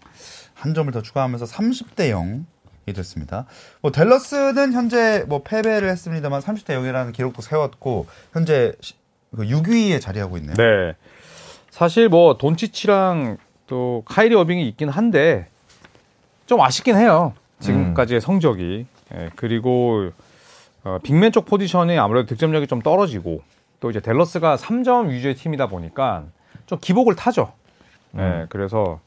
[0.54, 3.46] 한 점을 더 추가하면서 30대 0이 됐습니다.
[3.80, 8.94] 뭐 댈러스는 현재 뭐 패배를 했습니다만 30대 0이라는 기록도 세웠고 현재 시-
[9.34, 10.54] 그 6위에 자리하고 있네요.
[10.56, 10.94] 네.
[11.70, 13.38] 사실 뭐 돈치치랑
[13.68, 15.46] 또 카이리 어빙이 있긴 한데
[16.46, 17.32] 좀 아쉽긴 해요.
[17.60, 18.86] 지금까지의 성적이.
[19.14, 20.10] 예, 그리고
[20.84, 23.42] 어, 빅맨 쪽 포지션이 아무래도 득점력이 좀 떨어지고
[23.80, 26.24] 또 이제 댈러스가 3점 위주의 팀이다 보니까
[26.66, 27.52] 좀 기복을 타죠.
[28.16, 29.00] 예, 그래서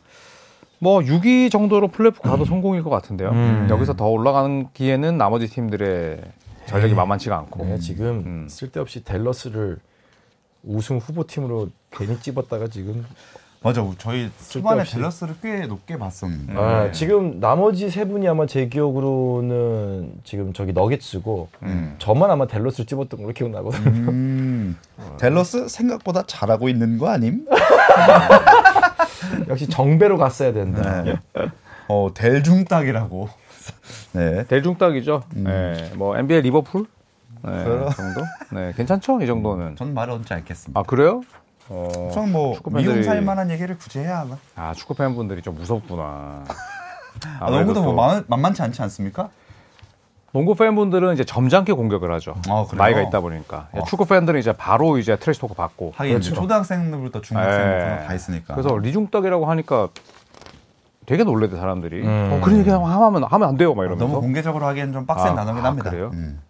[0.79, 3.29] 뭐 6위 정도로 플레이오프 가도 성공일 것 같은데요.
[3.29, 3.67] 음.
[3.69, 6.21] 여기서 더 올라가는 기에는 나머지 팀들의
[6.65, 7.63] 전력이 만만치가 않고.
[7.63, 8.47] 내가 지금 음.
[8.49, 9.77] 쓸데없이 댈러스를
[10.63, 13.05] 우승 후보 팀으로 괜히 찝었다가 지금
[13.63, 13.85] 맞아.
[13.97, 14.83] 저희 초반에.
[14.83, 16.53] 댈러스를 꽤 높게 봤었는데.
[16.55, 21.95] 아, 지금 나머지 세 분이 아마 제 기억으로는 지금 저기 너겟츠고 음.
[21.97, 24.11] 저만 아마 댈러스를 찝었던 걸로 기억나거든요.
[24.11, 24.77] 음.
[25.17, 27.45] 댈러스 생각보다 잘하고 있는 거 아님?
[29.47, 31.01] 역시 정배로 갔어야 된다.
[31.03, 31.15] 네.
[31.87, 33.29] 어, 델중딱이라고.
[34.13, 34.45] 네.
[34.47, 35.23] 대중딱이죠.
[35.35, 36.85] 네, 뭐 NBA 리버풀
[37.45, 37.63] 네.
[37.63, 38.21] 정도.
[38.51, 39.21] 네, 괜찮죠?
[39.21, 39.75] 이 정도는.
[39.77, 40.79] 전 말을 얹지 않겠습니다.
[40.79, 41.21] 아 그래요?
[41.69, 44.37] 어, 전뭐 축구 팬들이- 미움 살 만한 얘기를 굳이 해야 하나?
[44.55, 46.43] 아 축구 팬분들이 좀 무섭구나.
[47.39, 49.29] 아, 농구도 뭐 또 만, 만만치 않지 않습니까?
[50.33, 52.33] 농구 팬분들은 이제 점잖게 공격을 하죠.
[52.49, 52.65] 아?
[52.75, 53.83] 나이가 있다 보니까 어.
[53.83, 55.93] 축구 팬들은 이제 바로 이제 trash talk 받고.
[55.95, 56.33] 하긴 그렇죠.
[56.33, 58.05] 초등학생들부터 중학생 예.
[58.07, 58.55] 다 있으니까.
[58.55, 59.89] 그래서 리중떡이라고 하니까
[61.05, 62.01] 되게 놀래대 사람들이.
[62.01, 62.29] 음.
[62.33, 64.05] 어, 그런 얘기 하면 하면 안 돼요, 막 이러면서.
[64.05, 65.89] 너무 공개적으로 하기엔 좀 빡센 아, 단어긴 아, 합니다.
[65.91, 66.09] 그래요?
[66.13, 66.41] 음.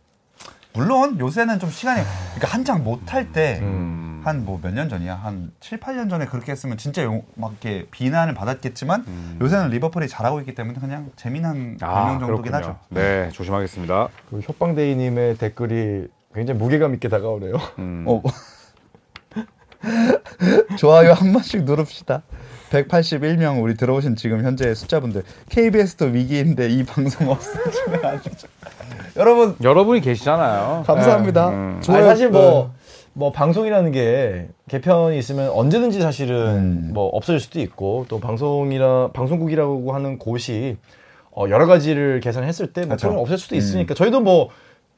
[0.74, 2.02] 물론 요새는 좀 시간이
[2.36, 4.13] 그러니까 한창 못할 때 음.
[4.24, 7.86] 한 뭐 몇 년 전이야 한 7, 8년 전에 그렇게 했으면 진짜 용, 막 이렇게
[7.92, 12.74] 비난을 받았겠지만 요새는 리버풀이 잘하고 있기 때문에 그냥 재미난 아, 별명 정도긴 그렇군요.
[12.74, 12.80] 하죠.
[12.90, 14.10] 네, 조심하겠습니다.
[14.30, 17.54] 그 협방데이님의 댓글이 굉장히 무게감 있게 다가오네요.
[17.80, 18.06] 음.
[18.08, 18.22] 어.
[20.78, 22.24] 좋아요 한 번씩 누릅시다.
[22.72, 28.48] 181명 우리 들어오신 지금 현재 숫자분들 KBS도 위기인데 이 방송 없으시면 안 되죠.
[29.18, 30.84] 여러분 여러분이 계시잖아요.
[30.88, 31.50] 감사합니다.
[31.50, 31.82] 음.
[31.90, 32.74] 아니, 사실 뭐,
[33.14, 36.92] 뭐 방송이라는 게 개편이 있으면 언제든지 사실은 음.
[36.94, 40.78] 뭐 없어질 수도 있고 또 방송이라 방송국이라고 하는 곳이
[41.32, 43.02] 어, 여러 가지를 계산했을 때뭐 그렇죠.
[43.02, 44.50] 그런 건 없을 수도 있으니까 저희도 뭐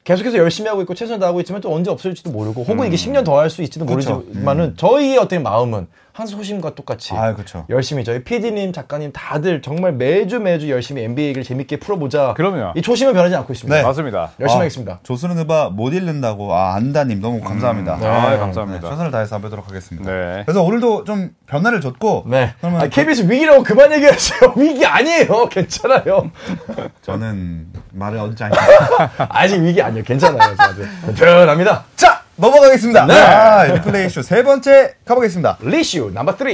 [0.04, 3.38] 계속해서 열심히 하고 있고 최선을 다하고 있지만 또 언제 없어질지도 모르고 혹은 이게 10년 더
[3.38, 4.16] 할 수 있지도 그렇죠.
[4.20, 7.66] 모르지만은 저희의 어떤 마음은 항상 소심과 똑같이 아, 그렇죠.
[7.68, 12.32] 열심히 저희 PD님, 작가님 다들 정말 매주 매주 열심히 NBA 얘기를 재밌게 풀어보자.
[12.34, 12.72] 그럼요.
[12.74, 13.76] 이 초심은 변하지 않고 있습니다.
[13.76, 13.82] 네.
[13.82, 14.30] 맞습니다.
[14.40, 15.00] 열심히 아, 하겠습니다.
[15.02, 17.98] 조수는 음악 못 읽는다고 아 안다님 너무 감사합니다.
[17.98, 18.06] 네.
[18.06, 18.88] 아, 네, 감사합니다.
[18.88, 20.10] 최선을 다해서 해보도록 하겠습니다.
[20.10, 20.42] 네.
[20.46, 22.54] 그래서 오늘도 좀 변화를 줬고 네.
[22.60, 24.54] 그러면 아, KBS 위기라고 그만 얘기하세요.
[24.56, 25.50] 위기 아니에요.
[25.50, 26.30] 괜찮아요.
[27.04, 29.26] 저는 말을 얹지 않겠습니다.
[29.28, 30.02] 아직 위기 아니에요.
[30.02, 30.56] 괜찮아요.
[30.56, 31.84] 저 아주 든든합니다.
[31.94, 33.06] 자 넘어가겠습니다.
[33.06, 33.14] 네.
[33.14, 35.58] 아, 리플레이 이슈 세 번째 가보겠습니다.
[35.62, 36.48] 리슈 넘버 3.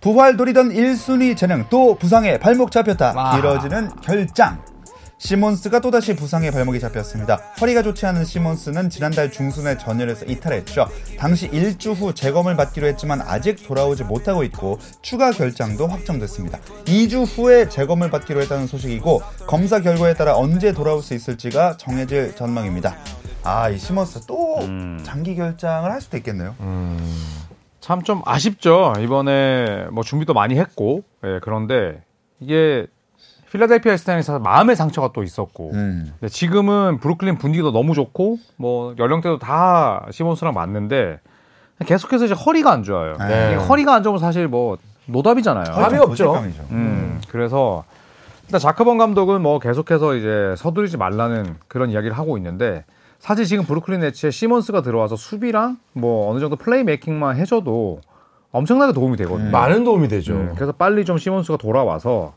[0.00, 3.12] 부활 노리던 1순위 재능 또 부상에 발목 잡혔다.
[3.16, 3.36] 아.
[3.36, 4.62] 길어지는 결장.
[5.18, 7.36] 시몬스가 또다시 부상에 발목이 잡혔습니다.
[7.58, 10.88] 허리가 좋지 않은 시몬스는 지난달 중순에 전열에서 이탈했죠.
[11.18, 16.58] 당시 일주 후 재검을 받기로 했지만 아직 돌아오지 못하고 있고 추가 결장도 확정됐습니다.
[16.84, 22.94] 2주 후에 재검을 받기로 했다는 소식이고 검사 결과에 따라 언제 돌아올 수 있을지가 정해질 전망입니다.
[23.46, 24.58] 아, 이 시몬스 또
[25.04, 26.54] 장기 결장을 할 수도 있겠네요.
[27.80, 28.94] 참좀 아쉽죠.
[28.98, 32.02] 이번에 뭐 준비도 많이 했고, 예, 그런데
[32.40, 32.86] 이게
[33.52, 36.12] 필라델피아 시절에서 마음의 상처가 또 있었고, 음.
[36.18, 41.20] 근데 지금은 브루클린 분위기도 너무 좋고, 뭐 연령대도 다 시몬스랑 맞는데
[41.86, 43.16] 계속해서 이제 허리가 안 좋아요.
[43.18, 43.54] 네.
[43.54, 45.64] 허리가 안 좋으면 사실 뭐 노답이잖아요.
[45.66, 46.32] 답이 좀 없죠.
[46.32, 46.66] 부질감이죠.
[46.72, 47.84] 음, 그래서
[48.46, 52.84] 일단 자크 본 감독은 뭐 계속해서 이제 서두르지 말라는 그런 이야기를 하고 있는데
[53.26, 58.00] 사실 지금 브루클린 네츠에 시몬스가 들어와서 수비랑 뭐 어느 정도 playmaking만 해줘도
[58.52, 59.50] 엄청나게 도움이 되거든요.
[59.50, 60.32] 많은 도움이 되죠.
[60.34, 62.34] 음, 그래서 빨리 좀 시몬스가 돌아와서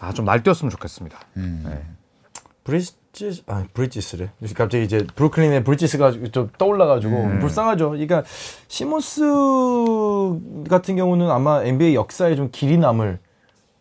[0.00, 1.18] 아 좀 날뛰었으면 좋겠습니다.
[1.36, 1.62] 음.
[1.66, 1.82] 네.
[2.64, 4.30] 브리지스, 아, 브리지스래.
[4.56, 7.90] 갑자기 이제 브루클린의 브리지스가 좀 떠올라가지고 불쌍하죠.
[7.90, 8.24] 그러니까
[8.68, 9.22] 시몬스
[10.70, 13.18] 같은 경우는 아마 NBA 역사에 좀 길이 남을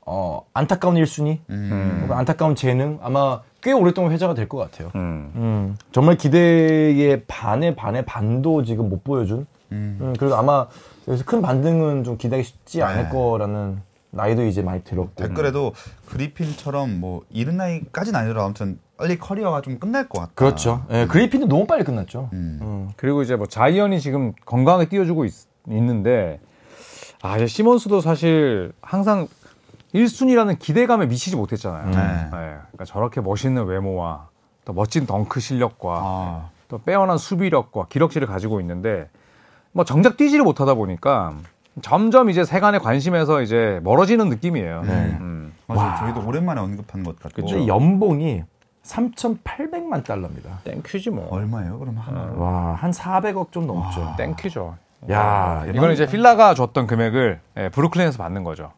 [0.05, 2.07] 어, 안타까운 1순위, 음.
[2.11, 4.91] 안타까운 재능 아마 꽤 오랫동안 회자가 될 것 같아요.
[4.95, 5.31] 음.
[5.35, 9.45] 음, 정말 기대의 반의 반의 반도 지금 못 보여준.
[9.71, 10.67] 음, 그리고 아마
[11.07, 13.09] 여기서 큰 반등은 좀 기대하기 쉽지 않을 네.
[13.09, 15.11] 거라는 나이도 이제 많이 들었고.
[15.15, 15.73] 댓글에도
[16.07, 20.31] 그리핀처럼 뭐 이른 나이까지는 아니더라도 아무튼 빨리 커리어가 좀 끝날 것 같다.
[20.35, 20.85] 그렇죠.
[20.91, 22.29] 예, 그리핀도 너무 빨리 끝났죠.
[22.33, 22.59] 음.
[22.61, 22.89] 음.
[22.97, 25.33] 그리고 이제 뭐 자이언이 지금 건강하게 뛰어주고 있,
[25.67, 26.39] 는데
[27.21, 29.27] 아 이제 시몬스도 사실 항상
[29.93, 31.85] 1순위라는 기대감에 미치지 못했잖아요.
[31.87, 31.95] 네.
[31.95, 32.29] 네.
[32.31, 34.27] 그러니까 저렇게 멋있는 외모와
[34.65, 39.09] 또 멋진 덩크 실력과 아, 또 빼어난 수비력과 기럭지를 가지고 있는데
[39.71, 41.33] 뭐 정작 뛰지를 못하다 보니까
[41.81, 44.81] 점점 이제 세간의 관심에서 이제 멀어지는 느낌이에요.
[44.83, 45.17] 네.
[45.19, 45.53] 음.
[45.67, 45.97] 맞아요.
[45.99, 47.45] 저희도 오랜만에 언급한 것 같고.
[47.47, 48.43] 근데 연봉이
[48.83, 50.59] 3,800만 달러입니다.
[50.63, 51.27] 땡큐지 뭐.
[51.29, 51.79] 얼마예요?
[51.79, 52.31] 그럼 하나.
[52.35, 54.15] 와, 한 400억 좀 넘죠.
[54.17, 54.75] 땡큐죠.
[55.11, 58.71] 야, 이거는 이제 필라가 줬던 금액을 예, 브루클린에서 받는 거죠.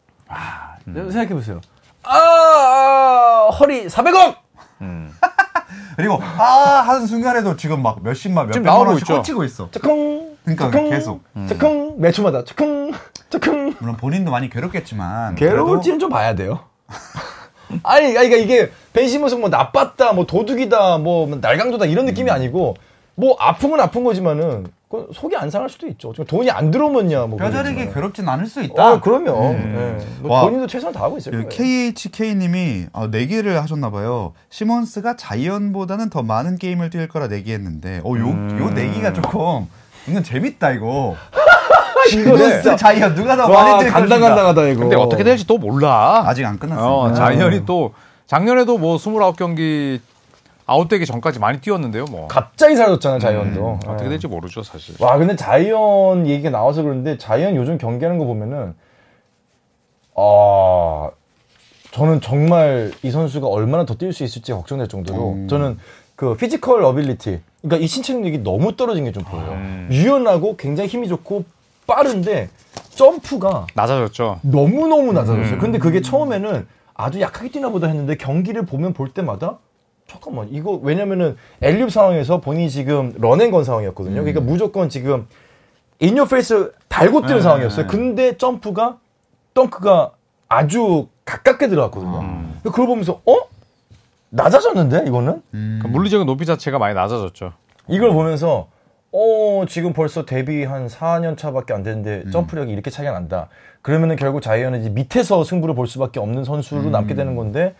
[0.86, 1.60] 생각해 보세요.
[2.02, 4.36] 아, 아, 허리 400억.
[5.96, 9.16] 그리고 아 하는 순간에도 지금 막 몇십만 몇백만 나오고 원씩 있죠.
[9.16, 9.70] 꽂히고 있어.
[9.70, 10.36] 쩌컹.
[10.44, 11.22] 그러니까 쩌컹, 계속.
[11.48, 12.92] 쩌컹 매 초마다 쩌컹.
[13.30, 13.74] 쩌컹.
[13.78, 16.60] 물론 본인도 많이 괴롭겠지만 괴로울지는 좀 봐야 돼요.
[17.82, 22.76] 아니, 그러니까 이게 벤시몬스 뭐 나빴다, 뭐 도둑이다, 뭐 날강도다 이런 느낌이 아니고
[23.14, 26.12] 뭐 아픈 건 아픈 거지만은 그건 속이 안 상할 수도 있죠.
[26.12, 27.36] 지금 돈이 안 들어오면야 뭐.
[27.36, 27.90] 뼈저리게.
[27.92, 28.92] 괴롭진 않을 수 있다.
[28.92, 29.54] 어, 그럼요.
[29.54, 29.98] 예.
[30.20, 30.42] 뭐 와.
[30.42, 31.48] 본인도 최선을 다하고 있을 그 거예요.
[31.48, 34.34] KHK님이 아, 내기를 하셨나 봐요.
[34.50, 38.28] 시몬스가 자이언보다는 더 많은 게임을 뛸 거라 내기했는데, 어, 요,
[38.60, 39.66] 요 내기가 조금,
[40.06, 41.16] 이건 재밌다, 이거.
[42.10, 43.98] 시몬스, 자이언, 누가 더 와, 많이 뛸 것인가.
[43.98, 44.80] 간당간당하다 이거.
[44.80, 46.22] 근데 어떻게 될지 또 몰라.
[46.26, 46.88] 아직 안 끝났습니다.
[46.88, 47.94] 어, 자이언이 또
[48.26, 50.00] 작년에도 뭐 29경기
[50.66, 52.26] 아웃되기 전까지 많이 뛰었는데요, 뭐.
[52.28, 53.80] 갑자기 사라졌잖아 자이언도.
[53.86, 54.08] 어떻게 예.
[54.10, 54.94] 될지 모르죠, 사실.
[55.00, 58.74] 와 근데 자이언 얘기가 나와서 그런데 자이언 요즘 경기하는 거 보면은
[60.16, 61.10] 아
[61.92, 65.48] 저는 정말 이 선수가 얼마나 더 뛸 수 있을지 걱정될 정도로 음.
[65.48, 65.78] 저는
[66.16, 69.52] 그 physical ability 그러니까 이 신체 능력이 너무 떨어진 게 좀 보여요.
[69.52, 69.88] 음.
[69.90, 71.44] 유연하고 굉장히 힘이 좋고
[71.86, 72.48] 빠른데
[72.90, 74.40] 점프가 낮아졌죠.
[74.42, 75.54] 너무 너무 낮아졌어요.
[75.54, 75.58] 음.
[75.58, 79.58] 근데 그게 처음에는 아주 약하게 뛰나 보다 했는데 경기를 보면 볼 때마다
[80.06, 84.16] 잠깐만 이거 왜냐면은 alley-oop 상황에서 본인이 지금 run and gun 상황이었거든요.
[84.16, 85.26] 그러니까 무조건 지금
[86.00, 87.86] in your face 달고 뛰는 네, 상황이었어요.
[87.86, 87.90] 네.
[87.90, 88.98] 근데 점프가
[89.54, 90.12] 덩크가
[90.48, 92.20] 아주 가깝게 들어갔거든요.
[92.20, 92.60] 음.
[92.62, 93.36] 그걸 보면서 어?
[94.30, 95.42] 낮아졌는데 이거는?
[95.54, 95.78] 음.
[95.80, 97.52] 그러니까 물리적인 높이 자체가 많이 낮아졌죠.
[97.88, 98.68] 이걸 보면서
[99.12, 103.48] 어 지금 벌써 데뷔 한 4년 차밖에 안 됐는데 점프력이 이렇게 차이가 난다.
[103.80, 107.74] 그러면은 결국 자이언은 이제 밑에서 승부를 볼 수밖에 없는 선수로 남게 되는 건데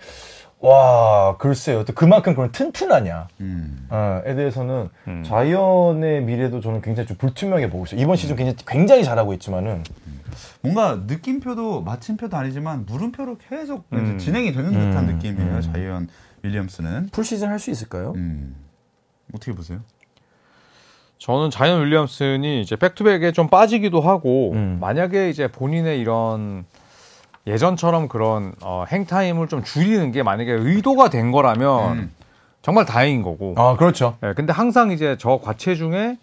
[0.65, 1.85] 와 글쎄요.
[1.85, 3.29] 또 그만큼 그런 튼튼하냐.
[3.41, 3.87] 음.
[3.91, 5.23] 어, 에 대해서는 음.
[5.23, 8.01] 자이언의 미래도 저는 굉장히 좀 불투명해 보고 있어요.
[8.01, 9.85] 이번 시즌 굉장히, 굉장히 잘하고 있지만은
[10.63, 14.17] 뭔가 느낌표도 마침표도 아니지만 물음표로 계속 음.
[14.19, 15.57] 진행이 되는 듯한 음, 느낌이에요.
[15.57, 15.61] 음.
[15.61, 16.09] 자이언
[16.43, 17.11] 윌리엄슨은.
[17.13, 18.15] full 시즌 할 수 있을까요?
[18.17, 18.57] 음.
[19.35, 19.81] 어떻게 보세요?
[21.19, 24.79] 저는 자이언 윌리엄슨이 이제 back-to-back에 좀 빠지기도 하고 음.
[24.81, 26.65] 만약에 이제 본인의 이런
[27.47, 32.15] 예전처럼 그런 어, hang time을 좀 줄이는 게 만약에 의도가 된 거라면 음.
[32.63, 33.55] 정말 다행인 거고.
[33.59, 34.17] 아 그렇죠.
[34.23, 36.17] 예, 근데 항상 이제 저 과체중에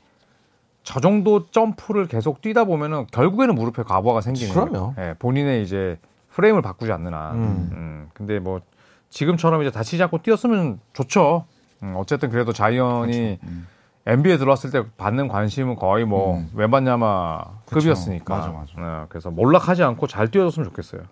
[0.83, 4.95] 저 정도 점프를 계속 뛰다 보면은 결국에는 무릎에 과부하가 생기는 그럼요.
[4.97, 5.99] 예, 본인의 이제
[6.31, 7.35] 프레임을 바꾸지 않는 한.
[7.35, 7.69] 음.
[7.71, 8.61] 음, 근데 뭐
[9.09, 11.45] 지금처럼 이제 다치지 않고 뛰었으면 좋죠.
[11.83, 13.67] 음, 어쨌든 그래도 자이언이 음.
[14.05, 16.49] NBA에 들어왔을 때 받는 관심은 거의 뭐 음.
[16.53, 18.35] 웸반야마 급이었으니까.
[18.35, 18.71] 맞아, 맞아.
[18.77, 21.03] 예, 그래서 몰락하지 않고 잘 뛰어줬으면 좋겠어요.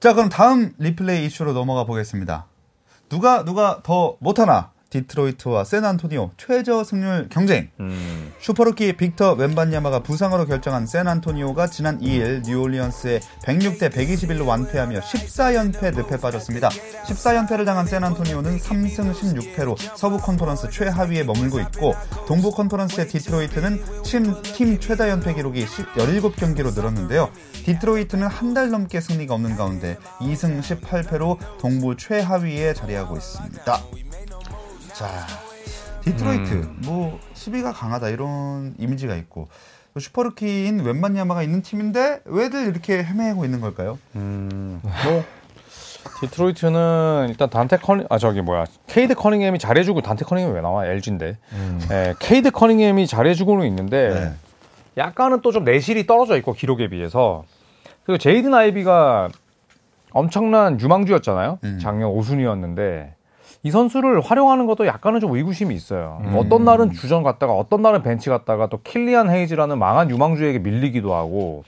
[0.00, 2.46] 자, 그럼 다음 리플레이 이슈로 넘어가 보겠습니다.
[3.08, 4.73] 누가 누가 더 못하나?
[4.94, 7.68] 디트로이트와 샌안토니오 최저 승률 경쟁.
[7.80, 8.32] 음.
[8.40, 16.68] 슈퍼루키 빅터 웸반야마가 부상으로 결장한 샌안토니오가 지난 2일 뉴올리언스에 106대 121로 완패하며 14연패 늪에 빠졌습니다.
[16.68, 21.94] 14연패를 당한 샌안토니오는 3승 16패로 서부 컨퍼런스 최하위에 머물고 있고
[22.26, 27.30] 동부 컨퍼런스의 디트로이트는 팀, 팀 최다 연패 기록이 17경기로 늘었는데요.
[27.64, 33.82] 디트로이트는 한 달 넘게 승리가 없는 가운데 2승 18패로 동부 최하위에 자리하고 있습니다.
[34.94, 35.08] 자,
[36.02, 36.68] 디트로이트.
[36.84, 39.48] 뭐 수비가 강하다 이런 이미지가 있고
[39.92, 43.98] 또 슈퍼루키인 웸반야마가 있는 팀인데 왜들 이렇게 헤매고 있는 걸까요?
[44.16, 45.24] 음, 뭐?
[46.20, 48.64] 디트로이트는 일단 단테 커닝 아 저기 뭐야.
[48.86, 50.86] 케이드 커닝햄이 잘해주고 단테 커닝햄이 왜 나와?
[50.86, 51.38] LG인데.
[51.90, 54.32] 예, 케이드 커닝햄이 잘해주고는 있는데 네.
[54.96, 57.44] 약간은 또 좀 내실이 떨어져 있고 기록에 비해서.
[58.04, 59.28] 그리고 제이든 아이비가
[60.12, 61.58] 엄청난 유망주였잖아요.
[61.64, 61.78] 음.
[61.80, 63.13] 작년 5순위였는데
[63.64, 66.34] 이 선수를 활용하는 것도 약간은 좀 의구심이 있어요 음.
[66.36, 71.64] 어떤 날은 주전 갔다가 어떤 날은 벤치 갔다가 또 킬리안 헤이즈라는 망한 유망주에게 밀리기도 하고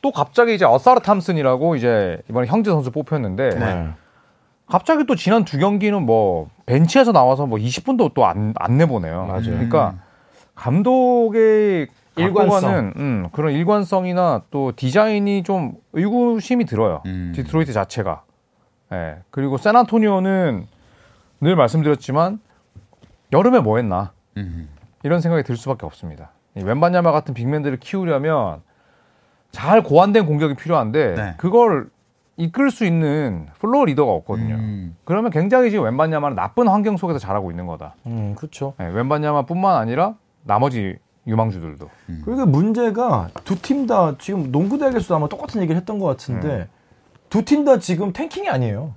[0.00, 3.88] 또 갑자기 이제 어사르 탐슨이라고 이제 이번에 형제 선수 뽑혔는데 네.
[4.68, 9.26] 갑자기 또 지난 두 경기는 뭐 벤치에서 나와서 뭐 20분도 또 안 안 내보내요.
[9.26, 9.42] 맞아요.
[9.42, 9.94] 그러니까
[10.54, 12.92] 감독의 일관성.
[12.96, 17.02] 음, 그런 일관성이나 또 디자인이 좀 의구심이 들어요.
[17.06, 17.32] 음.
[17.34, 18.22] 디트로이트 자체가.
[18.92, 19.16] 예.
[19.30, 20.66] 그리고 샌안토니오는
[21.40, 22.40] 늘 말씀드렸지만
[23.32, 24.68] 여름에 뭐 했나 음.
[25.02, 26.30] 이런 생각이 들 수밖에 없습니다.
[26.56, 28.62] 이 웸반야마 같은 big man들을 키우려면
[29.50, 31.34] 잘 고안된 공격이 필요한데 네.
[31.36, 31.88] 그걸
[32.36, 34.54] 이끌 수 있는 floor leader가 없거든요.
[34.56, 34.96] 음.
[35.04, 37.94] 그러면 굉장히 지금 웸반야마는 나쁜 환경 속에서 잘하고 있는 거다.
[38.06, 38.74] 음 그렇죠.
[38.78, 41.88] 네, 웸반야마뿐만 아니라 나머지 유망주들도.
[42.24, 46.68] 그리고 문제가 두 팀 다 지금 농구 대학에서도 아마 똑같은 얘기를 했던 것 같은데
[47.30, 48.94] 두 팀 다 지금 tanking이 아니에요.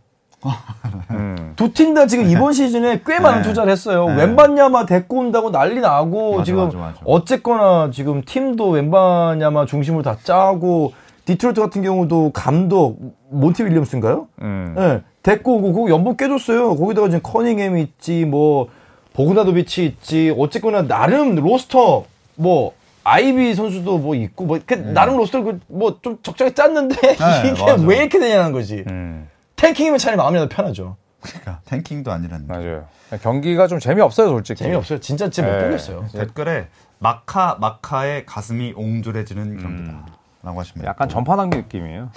[1.12, 1.54] 음.
[1.56, 3.48] 두팀다 지금 이번 시즌에 꽤 많은 네.
[3.48, 4.08] 투자를 했어요.
[4.08, 4.18] 네.
[4.18, 7.00] 웸반야마 데리고 온다고 난리 나고 맞아, 지금 맞아, 맞아.
[7.06, 10.94] 어쨌거나 지금 팀도 웸반야마 중심으로 다 짜고
[11.26, 14.28] 디트로이트 같은 경우도 감독 몬티 윌리엄스인가요?
[14.42, 14.74] 음.
[14.78, 16.76] 네, 데리고 오고 그거 연봉 꽤 줬어요.
[16.76, 18.70] 거기다가 지금 커닝햄이 있지 뭐
[19.14, 22.74] 보그다노비치 있지 어쨌거나 나름 roster 뭐
[23.04, 27.16] 아이비 선수도 뭐 있고 뭐그 나름 roster 뭐좀 적절히 짰는데 네,
[27.52, 27.84] 이게 맞아.
[27.84, 28.84] 왜 이렇게 되냐는 거지.
[28.88, 29.28] 음.
[29.58, 30.96] 탱킹이면 차라리 마음이라도 편하죠.
[31.22, 32.54] 그러니까 탱킹도 아니라는 거.
[32.54, 32.88] 맞아요.
[33.22, 34.64] 경기가 좀 재미없어요, 솔직히.
[34.64, 35.00] 재미없어요.
[35.00, 35.64] 진짜 진짜 못 네.
[35.66, 36.08] 보겠어요.
[36.14, 36.68] 댓글에
[37.00, 42.12] 마카 마카의 가슴이 옹졸해지는 경기다라고 하시면 약간 전파당기 느낌이에요.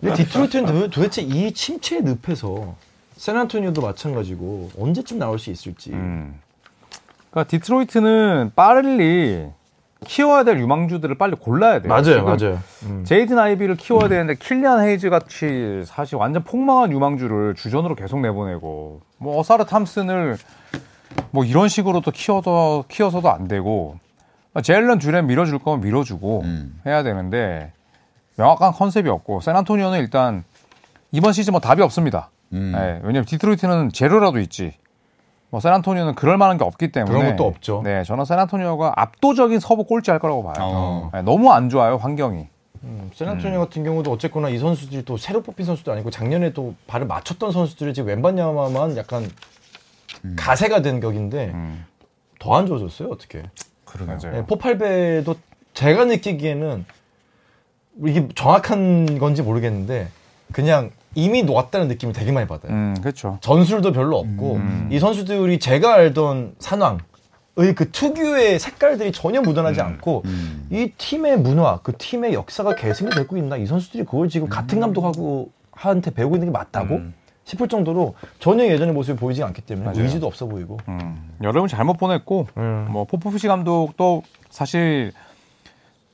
[0.00, 2.74] 근데 디트로이트는 도- 도대체 이 침체의 늪에서
[3.16, 5.90] 샌안토니오도 마찬가지고 언제쯤 나올 수 있을지.
[5.92, 6.40] 음.
[7.30, 9.48] 그러니까 디트로이트는 빨리
[10.04, 11.88] 키워야 될 유망주들을 빨리 골라야 돼요.
[11.88, 12.58] 맞아요, 맞아요.
[12.84, 13.04] 음.
[13.04, 19.38] 제이든 아이비를 키워야 되는데 킬리안 헤이즈 같이 사실 완전 폭망한 유망주를 주전으로 계속 내보내고 뭐
[19.40, 20.36] 어사르 탐슨을
[21.30, 23.98] 뭐 이런 식으로 또 키워서 키워서도 안 되고
[24.62, 26.80] 제일런 듀렌 밀어줄 거면 밀어주고 음.
[26.86, 27.72] 해야 되는데
[28.36, 30.44] 명확한 concept이 없고 샌안토니오는 일단
[31.12, 32.30] 이번 시즌 뭐 답이 없습니다.
[32.52, 32.72] 음.
[32.74, 34.74] 네, 왜냐면 디트로이트는 재료라도 있지.
[35.54, 37.82] 뭐 샌안토니오는 그럴 만한 게 없기 때문에 그런 것도 없죠.
[37.84, 40.54] 네, 저는 샌안토니오가 압도적인 서부 꼴찌할 거라고 봐요.
[40.58, 41.10] 어.
[41.14, 42.48] 네, 너무 안 좋아요 환경이.
[42.82, 47.06] 음, 샌안토니오 같은 경우도 어쨌거나 이 선수들이 또 새로 뽑힌 선수도 아니고 작년에 또 발을
[47.06, 49.30] 맞췄던 선수들이 지금 웬바냐마만 약간
[50.34, 51.86] 가세가 된 격인데 음,
[52.40, 53.44] 더안 좋아졌어요 어떻게?
[53.84, 54.18] 그러게요.
[54.20, 54.40] 맞아요.
[54.40, 55.36] 네, 포팔베도
[55.72, 56.84] 제가 느끼기에는
[58.06, 60.08] 이게 정확한 건지 모르겠는데
[60.52, 62.72] 그냥 이미 놓았다는 느낌을 되게 많이 받아요.
[62.72, 63.38] 음, 그렇죠.
[63.40, 64.88] 전술도 별로 없고 음.
[64.90, 66.98] 이 선수들이 제가 알던 산왕
[67.56, 70.66] 의 그 특유의 색깔들이 전혀 묻어나지 않고 음.
[70.70, 75.50] 이 팀의 문화, 그 팀의 역사가 계승이 되고 있나 이 선수들이 그걸 지금 같은 감독하고
[75.70, 77.14] 한테 배우고 있는 게 맞다고 음.
[77.44, 80.02] 싶을 정도로 전혀 예전의 모습이 보이지 않기 때문에 맞아요.
[80.02, 80.78] 의지도 없어 보이고.
[80.88, 82.88] 음, 여름을 잘못 보냈고 음.
[82.90, 85.12] 뭐 포포비치 감독도 사실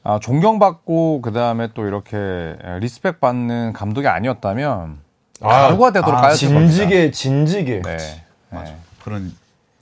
[0.02, 4.98] 아, 존경받고 그 다음에 또 이렇게 respect 받는 감독이 아니었다면
[5.40, 6.72] 가루가 되도록 아, 까였을 겁니다.
[6.72, 7.82] 진즉에 진즉에.
[7.82, 7.96] 네.
[8.50, 8.74] 맞아.
[9.04, 9.32] 그런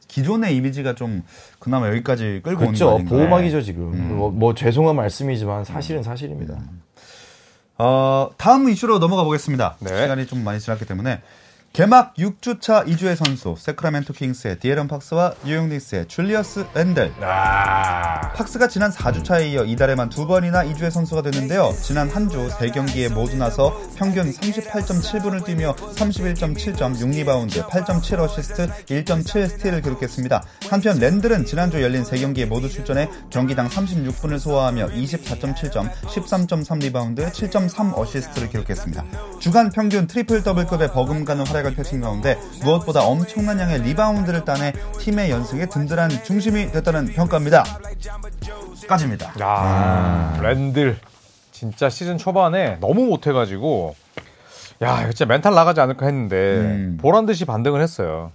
[0.09, 1.23] 기존의 이미지가 좀
[1.59, 2.95] 그나마 여기까지 끌고 그렇죠.
[2.97, 3.11] 아닌가.
[3.11, 4.17] 보호막이죠 지금.
[4.17, 6.57] 뭐, 뭐 죄송한 말씀이지만 사실은 사실입니다.
[7.79, 9.77] 어, 다음 이슈로 넘어가 보겠습니다.
[9.81, 10.03] 네.
[10.03, 11.21] 시간이 좀 많이 지났기 때문에
[11.73, 17.13] 개막 6주차 이주의 선수 새크라멘토 킹스의 디애런 팍스와 뉴욕 닉스의 줄리어스 랜들.
[18.35, 21.73] 팍스가 지난 4주차에 이어 이달에만 두 번이나 이주의 선수가 됐는데요.
[21.81, 29.81] 지난 한 주 3경기에 모두 나서 평균 38.7분을 뛰며 31.7점, 6리바운드, 8.7 어시스트, 1.7 스틸을
[29.83, 30.43] 기록했습니다.
[30.69, 38.49] 한편 랜들은 지난주 열린 3경기에 모두 출전해 경기당 36분을 소화하며 24.7점, 13.3 리바운드, 7.3 어시스트를
[38.51, 39.05] 기록했습니다.
[39.39, 45.31] 주간 평균 트리플 더블급에 버금가는 활약 을 펼친 가운데 무엇보다 엄청난 양의 리바운드를 따내 팀의
[45.31, 47.65] 연승에 든든한 중심이 됐다는 평가입니다.
[48.89, 49.35] 까지입니다.
[49.41, 50.99] 야, 랜들
[51.53, 53.97] 진짜 시즌 초반에 너무 못해가지고
[54.83, 56.99] 야, 진짜 멘탈 나가지 않을까 했는데 음.
[57.01, 58.31] 보란 듯이 반등을 했어요.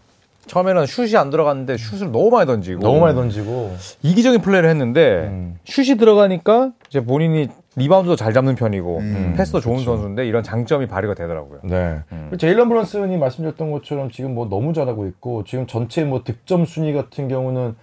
[0.47, 3.77] 처음에는 슛이 안 들어갔는데 슛을 너무 많이 던지고 너무 많이 던지고.
[4.01, 5.57] 이기적인 플레이를 했는데 음.
[5.65, 11.15] 슛이 들어가니까 이제 본인이 리바운드도 잘 잡는 편이고 음, 패스도 좋은 선수인데 이런 장점이 발휘가
[11.15, 11.61] 되더라고요.
[11.63, 12.01] 네.
[12.09, 16.93] 그리고 제일런 브런슨이 말씀드렸던 것처럼 지금 뭐 너무 잘하고 있고 지금 전체 뭐 득점 순위
[16.93, 17.75] 같은 경우는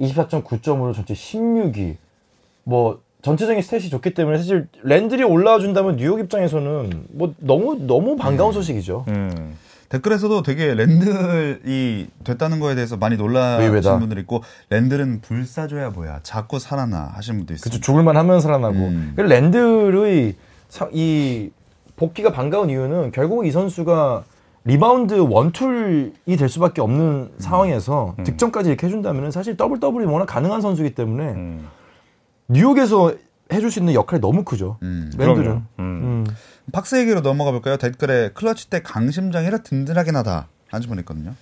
[0.00, 1.96] 24.9점으로 전체 16위.
[2.64, 8.52] 뭐 전체적인 stat이 좋기 때문에 사실 랜들이 올라와 준다면 뉴욕 입장에서는 뭐 너무 너무 반가운
[8.52, 9.04] 소식이죠.
[9.08, 9.56] 음.
[9.98, 13.70] 댓글에서도 되게 랜들이 됐다는 거에 대해서 많이 놀라신.
[14.00, 17.62] 분들 있고 랜들은 불사조야 뭐야 자꾸 살아나 하시는 분도 있어요.
[17.70, 19.14] 그쵸 죽을만 하면 살아나고 음.
[19.16, 20.34] 랜들의
[20.68, 21.50] 사- 이
[21.96, 24.24] 복귀가 반가운 이유는 결국 이 선수가
[24.64, 30.60] 리바운드 one tool이 될 수밖에 없는 상황에서 득점까지 이렇게 해준다면 사실 더블 더블이 워낙 가능한
[30.60, 31.68] 선수이기 때문에 음.
[32.48, 33.12] 뉴욕에서
[33.52, 34.78] 해줄 수 있는 역할이 너무 크죠.
[34.82, 35.10] 음.
[35.16, 35.40] 그럼요.
[35.40, 35.62] 음.
[35.78, 36.26] 음.
[36.72, 37.76] 팍스 얘기로 넘어가 볼까요?
[37.76, 40.48] 댓글에 클러치 때 강심장이라 든든하긴 하다
[40.88, 41.34] 분 있거든요.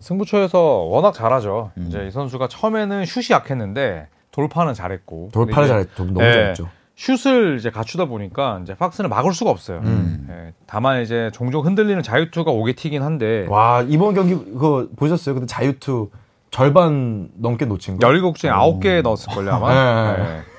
[0.00, 1.72] 승부처에서 워낙 잘하죠.
[1.76, 1.86] 음.
[1.88, 6.04] 이제 이 선수가 처음에는 슛이 약했는데 돌파는 잘했고 돌파를 잘했죠.
[6.04, 6.32] 너무 네.
[6.32, 6.68] 잘했죠.
[6.96, 9.80] 슛을 이제 갖추다 보니까 이제 팍스는 막을 수가 없어요.
[9.84, 10.26] 음.
[10.30, 15.34] 예, 다만 이제 종종 흔들리는 자유투가 오게 튀긴 한데 와 이번 경기 그거 보셨어요?
[15.34, 16.10] 근데 자유투
[16.50, 18.06] 절반 넘게 놓친 거.
[18.06, 20.12] 17 중에 9개 넣었을걸요 아마.
[20.14, 20.22] 네.
[20.22, 20.49] 예.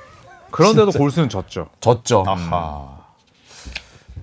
[0.51, 1.69] 그런데도 골수는 졌죠.
[1.79, 2.23] 졌죠.
[2.27, 3.01] 아하.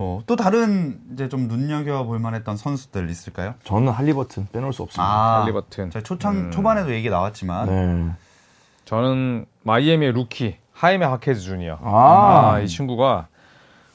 [0.00, 3.54] 어, 또 다른 이제 좀 눈여겨 볼 만했던 선수들 있을까요?
[3.64, 5.02] 저는 할리버튼 빼놓을 수 없습니다.
[5.02, 5.90] 아, 할리버튼.
[5.90, 6.50] 저희 초창 음.
[6.52, 8.12] 초반에도 얘기 나왔지만 네.
[8.84, 11.78] 저는 마이애미의 루키 하이메 하케즈 주니어.
[11.82, 12.52] 아.
[12.54, 13.26] 아, 이 친구가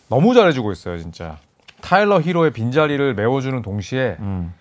[0.09, 1.37] 너무 잘해주고 있어요, 진짜.
[1.81, 4.53] 타일러 히로의 빈자리를 메워주는 동시에 음.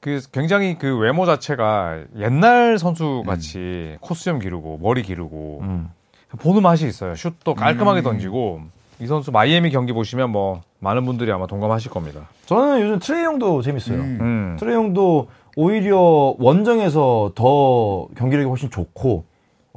[0.00, 5.90] 그 굉장히 그 외모 자체가 옛날 선수 같이 콧수염 기르고 머리 기르고 음.
[6.36, 7.14] 보는 맛이 있어요.
[7.14, 8.04] 슛도 깔끔하게 음.
[8.04, 8.60] 던지고
[8.98, 12.28] 이 선수 마이애미 경기 보시면 뭐 많은 분들이 아마 동감하실 겁니다.
[12.46, 13.98] 저는 요즘 트레이 영도 재밌어요.
[13.98, 14.18] 음.
[14.20, 14.56] 음.
[14.58, 19.24] 트레이 영도 오히려 원정에서 더 경기력이 훨씬 좋고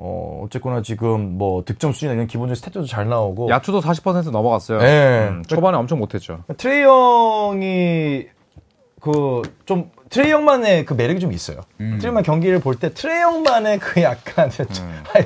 [0.01, 4.79] 어 어쨌거나 지금 뭐 득점 수준이나 이런 기본적인 스탯도 잘 나오고 야투도 40% 넘어갔어요.
[4.79, 5.27] 네.
[5.29, 6.43] 음, 초반에 엄청 못했죠.
[6.57, 8.25] 트레이 영이
[9.01, 11.59] 그 좀 트레이 영만의 그 매력이 좀 있어요.
[11.79, 11.97] 음.
[11.99, 14.49] 트레이 영만 경기를 볼 때 트레이 영만의 그 약간
[15.13, 15.23] 아이,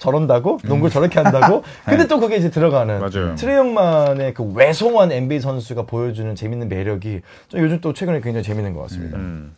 [0.00, 3.36] 저런다고 농구를 저렇게 한다고 근데 또 그게 이제 들어가는 맞아요.
[3.36, 8.74] 트레이 형만의 그 외송한 NBA 선수가 보여주는 재밌는 매력이 좀 요즘 또 최근에 굉장히 재밌는
[8.74, 9.18] 것 같습니다.
[9.18, 9.54] 음.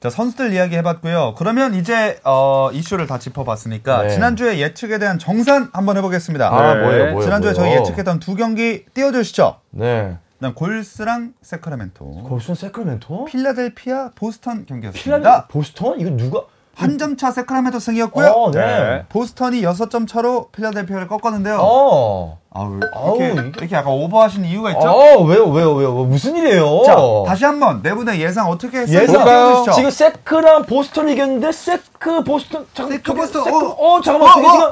[0.00, 1.34] 자 선수들 이야기 해봤고요.
[1.36, 4.08] 그러면 이제 어, 이슈를 다 짚어봤으니까 네.
[4.10, 6.48] 지난주에 예측에 대한 정산 한번 해보겠습니다.
[6.48, 6.80] 아 네.
[6.82, 7.20] 뭐예요, 뭐예요?
[7.22, 7.80] 지난주에 저희 뭐예요?
[7.80, 9.56] 예측했던 두 경기 띄워주시죠.
[9.70, 10.16] 네.
[10.38, 13.26] 그다음 골스랑 세크라멘토, 거기서 세크라멘토?
[13.26, 15.18] 필라델피아, 보스턴 경기였습니다.
[15.18, 16.00] 필라델 보스턴?
[16.00, 16.44] 이거 누가?
[16.80, 18.26] 한 점 차 새크라멘토 승이었고요.
[18.28, 18.60] 어, 네.
[18.60, 19.04] 네.
[19.08, 21.58] 보스턴이 6점 차로 필라델피아를 꺾었는데요.
[21.60, 22.38] 어.
[22.52, 24.88] 아, 왜 아우, 이렇게, 이게- 이렇게 약간 오버하신 이유가 있죠?
[24.88, 25.92] 어, 왜요, 왜요, 왜요?
[26.04, 26.82] 무슨 일이에요?
[26.84, 29.02] 자, 다시 한번 네 분의 예상 어떻게 했어요?
[29.02, 29.72] 예상.
[29.74, 33.76] 지금 세크랑 보스턴 이겼는데 세크 보스턴 잠깐 세크 저기 보스턴, 세크, 어.
[33.78, 34.50] 어, 잠깐만 어, 저게 어.
[34.52, 34.70] 지금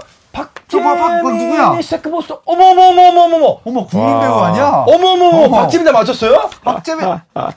[0.69, 1.57] 저 봐, 박- 박 누구야?
[1.59, 4.21] 박재민이 세크 보스턴 어머 어머 어머 어머 어머 어머, 국민 와.
[4.21, 4.67] 배우 아니야?
[4.87, 5.61] 어머 어머 어머 어머.
[5.63, 6.51] 박재민 다 맞췄어요?
[6.63, 7.05] 박재민.
[7.35, 7.51] 아유,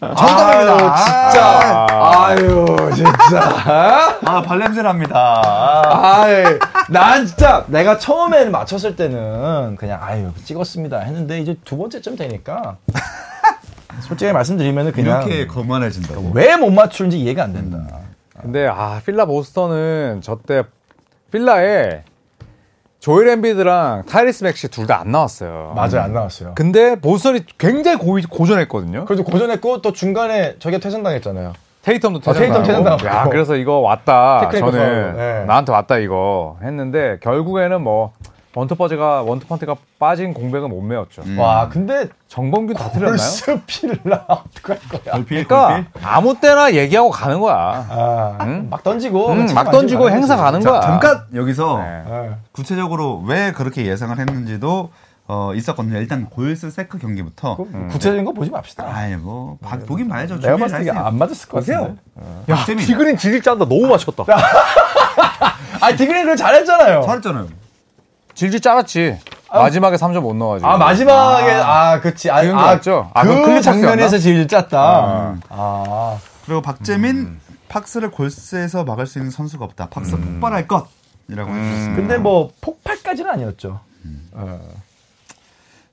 [0.00, 0.96] 정답입니다.
[0.96, 5.42] 진짜 아유 진짜 아, 발냄새 납니다.
[5.44, 6.44] 아, 아이
[6.88, 12.76] 난 진짜 내가 처음에는 맞췄을 때는 그냥 아유 찍었습니다 했는데 이제 두 번째쯤 되니까
[14.06, 16.30] 솔직히 말씀드리면은 그냥 이렇게 거만해진다고.
[16.34, 17.78] 왜 못 맞추는지 이해가 안 된다.
[18.40, 20.62] 근데 아 필라 보스턴은 저때
[21.30, 22.02] 필라에
[23.02, 25.72] 조엘 엠비드랑 타이리스 맥시 둘 다 안 나왔어요.
[25.74, 26.52] 맞아요 안 나왔어요.
[26.54, 29.06] 근데 보스턴이 굉장히 고, 고전했거든요.
[29.06, 31.52] 그래도 고전했고 또 중간에 저게 퇴장당했잖아요.
[31.84, 33.04] 테이텀도 어, 테이텀 퇴장당하고.
[33.06, 34.48] 야, 그래서 이거 왔다.
[34.52, 35.44] 저는 네.
[35.46, 38.12] 나한테 왔다 이거 했는데 결국에는 뭐
[38.54, 41.22] 원투퍼즈가 원투펀트가 빠진 공백은 못 메웠죠.
[41.22, 41.38] 음.
[41.38, 43.16] 와, 근데 정범균 다 틀렸나요?
[43.16, 45.14] 벌써 필라 어떡할 거야?
[45.16, 46.06] 골필, 그러니까 골필.
[46.06, 47.86] 아무 때나 얘기하고 가는 거야.
[47.88, 48.66] 아, 응?
[48.70, 50.42] 막 던지고 음, 막막 던지고 행사 거지.
[50.44, 50.80] 가는 자, 거야.
[50.82, 52.04] 잠깐 여기서 네.
[52.08, 52.30] 예.
[52.52, 54.90] 구체적으로 왜 그렇게 예상을 했는지도
[55.28, 55.96] 어, 있었거든요.
[55.98, 57.56] 일단 골스 세크 경기부터.
[57.56, 58.84] 그 구체적인 거 보지 맙시다.
[58.86, 60.38] 아이 뭐 봐- 보긴 봐야죠.
[60.40, 60.90] 내가 봤을 때 이게.
[60.90, 61.96] 안 맞았을 것 보세요.
[62.46, 62.52] 같은데.
[62.52, 62.84] 야.
[62.86, 63.64] 디그린 질질 짠다.
[63.64, 64.24] 너무 맛있겠다.
[65.80, 67.02] 아, 디그린 그걸 잘했잖아요.
[67.02, 67.46] 잘했잖아요.
[68.34, 69.18] 질질 짰지.
[69.52, 70.70] 마지막에 3점 못 넣어가지고.
[70.70, 72.30] 아, 마지막에 아, 그치.
[72.30, 73.10] 아, 지은 거 아, 맞죠?
[73.12, 73.60] 아, 그 클리퍼스였나?
[73.60, 74.78] 장면에서 제일 짰다.
[74.80, 75.38] 아.
[75.50, 76.18] 아.
[76.46, 77.40] 그리고 박재민 음.
[77.68, 79.88] 팍스를 골스에서 막을 수 있는 선수가 없다.
[79.90, 80.88] 팍스 폭발할 것
[81.28, 81.56] 이라고 음.
[81.56, 81.96] 해주셨습니다.
[81.96, 83.80] 근데 뭐 폭발까지는 아니었죠.
[84.32, 84.60] 어.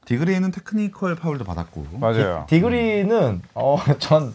[0.06, 1.86] 디그린은 테크니컬 파울도 받았고.
[2.00, 2.46] 맞아요.
[2.50, 4.34] 디그린은 어, 전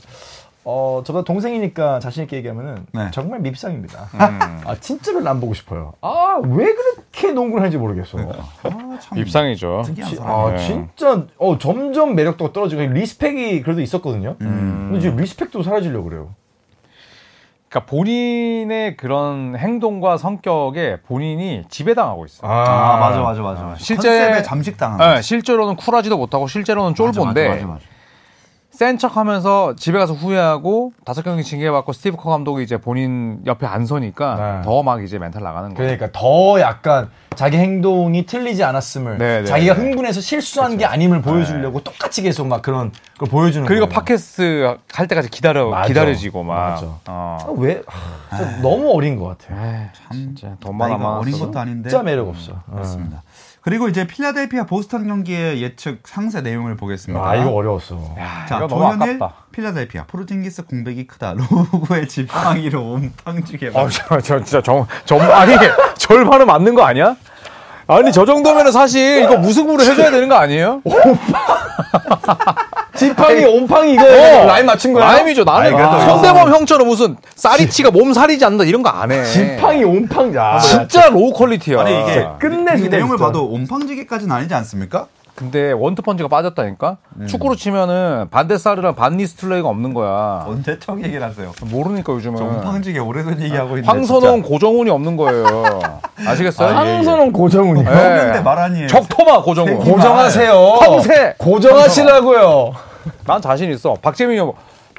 [0.66, 3.10] 어, 저가 동생이니까 자신 있게 얘기하면은 네.
[3.12, 4.08] 정말 밉상입니다.
[4.14, 4.18] 음.
[4.66, 5.92] 아, 진짜로 안 보고 싶어요.
[6.00, 8.18] 아, 왜 그렇게 농구를 하는지 모르겠어.
[8.18, 9.82] 아, 참 밉상이죠.
[9.84, 10.32] 특이한 지- 사람.
[10.34, 10.58] 아, 네.
[10.58, 14.36] 진짜 어, 점점 매력도가 떨어지고 respect이 그래도 있었거든요.
[14.40, 14.88] 음.
[14.90, 16.34] 근데 지금 respect도 사라지려고 그래요.
[17.68, 22.50] 그러니까 본인의 그런 행동과 성격에 본인이 지배당하고 있어요.
[22.50, 23.74] 아, 맞아, 맞아, 맞아.
[23.76, 25.16] 실제- 컨셉에 잠식당한.
[25.16, 27.84] 네, 실제로는 쿨하지도 못하고 실제로는 쫄보인데 맞아, 맞아, 맞아.
[28.74, 33.86] 센 척하면서 집에 가서 후회하고 다섯 경기 징계받고 스티브 커 감독이 이제 본인 옆에 안
[33.86, 34.62] 서니까 네.
[34.64, 35.96] 더 막 이제 멘탈 나가는 거예요.
[35.96, 39.80] 그러니까 더 약간 자기 행동이 틀리지 않았음을 네, 네, 자기가 네.
[39.80, 43.96] 흥분해서 실수한 게 아님을 보여주려고 똑같이 계속 막 그런 걸 보여주는 그리고 거예요.
[44.00, 45.86] 팟캐스트 할 때까지 기다려 맞아.
[45.86, 46.82] 기다려지고 막.
[47.06, 47.38] 어.
[47.46, 49.56] 아, 왜 하, 진짜 너무 어린 것 같아요.
[49.66, 51.38] 에이, 진짜 돈만 안 어린.
[51.38, 51.90] 것도 아닌데.
[51.90, 52.60] 진짜 매력 없어.
[52.68, 53.22] 그렇습니다.
[53.64, 57.26] 그리고 이제 필라델피아 보스턴 경기의 예측 상세 내용을 보겠습니다.
[57.26, 57.96] 아 이거 어려웠어.
[58.18, 59.18] 야, 자, 조현일.
[59.52, 61.32] 필라델피아 포르징기스 공백이 크다.
[61.32, 63.72] 로고의 지팡이로 옴팡지게.
[63.74, 65.54] 아, 저, 저 진짜 정, 정 아니
[65.96, 67.16] 절반은 맞는 거 아니야?
[67.86, 70.82] 아니 저 정도면은 사실 이거 무승부로 해줘야 되는 거 아니에요?
[72.96, 74.46] 지팡이 옴팡이 이거 어.
[74.46, 75.04] 라인 맞춘 거야?
[75.12, 75.44] 라임이죠.
[75.44, 79.24] 나는 그래도 손대범 형처럼 무슨 사리치가 몸 사리지 않는다 이런 거 안 해.
[79.24, 80.58] 지팡이 옴팡 야.
[80.60, 81.80] 진짜 low quality야.
[81.80, 82.26] 아니 이게
[82.76, 83.26] 이 내용을 진짜.
[83.26, 85.06] 봐도 옴팡지게까지는 아니지 않습니까?
[85.34, 86.96] 근데 원투펀치가 빠졌다니까?
[87.26, 90.44] 축구로 치면은 반대 쌀이랑 반니스툴레이가 없는 거야.
[90.46, 91.52] 언제 척 얘기를 하세요?
[91.62, 92.36] 모르니까 요즘은.
[92.36, 93.86] 저 옴팡지게 오래전 얘기하고 있는데.
[93.88, 95.80] 황선홍, 고정훈이 없는 거예요.
[96.24, 96.76] 아시겠어요?
[96.76, 96.94] 아, 예, 예.
[96.94, 97.84] 황선홍 고정훈이요.
[97.90, 97.94] 예.
[97.94, 98.86] 했는데 말 아니에요.
[98.86, 99.78] 적토마 고정훈.
[99.78, 100.52] 고정하세요.
[100.80, 101.34] 황새.
[101.38, 102.72] 고정하시라고요.
[103.26, 103.94] 난 자신 있어.
[104.00, 104.52] 박재민이 형,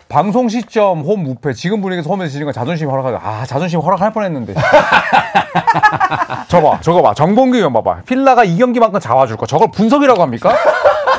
[0.07, 3.19] 방송 시점 홈 무패 지금 분위기에서 홈에서 지는 건 자존심 허락하자.
[3.23, 4.53] 아 자존심 허락할 뻔했는데.
[6.47, 8.01] 저봐 저거 봐 정봉규 형 봐봐.
[8.05, 9.45] 필라가 이 경기만큼 잡아줄 거.
[9.45, 10.53] 저걸 분석이라고 합니까?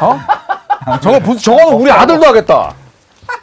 [0.01, 0.18] 어?
[1.01, 2.74] 저거 분 저거는 우리 아들도 하겠다.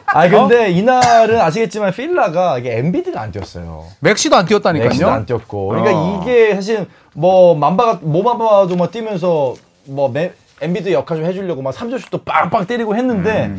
[0.06, 3.86] 아 근데 이날은 아시겠지만 필라가 이게 엠비드가 안 뛰었어요.
[4.00, 4.90] 맥시도 안 뛰었다니까요.
[4.90, 5.68] 맥시도 안 뛰었고.
[5.70, 6.22] 그러니까 어.
[6.22, 10.32] 이게 사실 뭐 밤바가 모밤바도 막 뛰면서 뭐 매,
[10.62, 13.52] 엠비드 역할 좀 해주려고 막 3점슛도 빵빵 때리고 했는데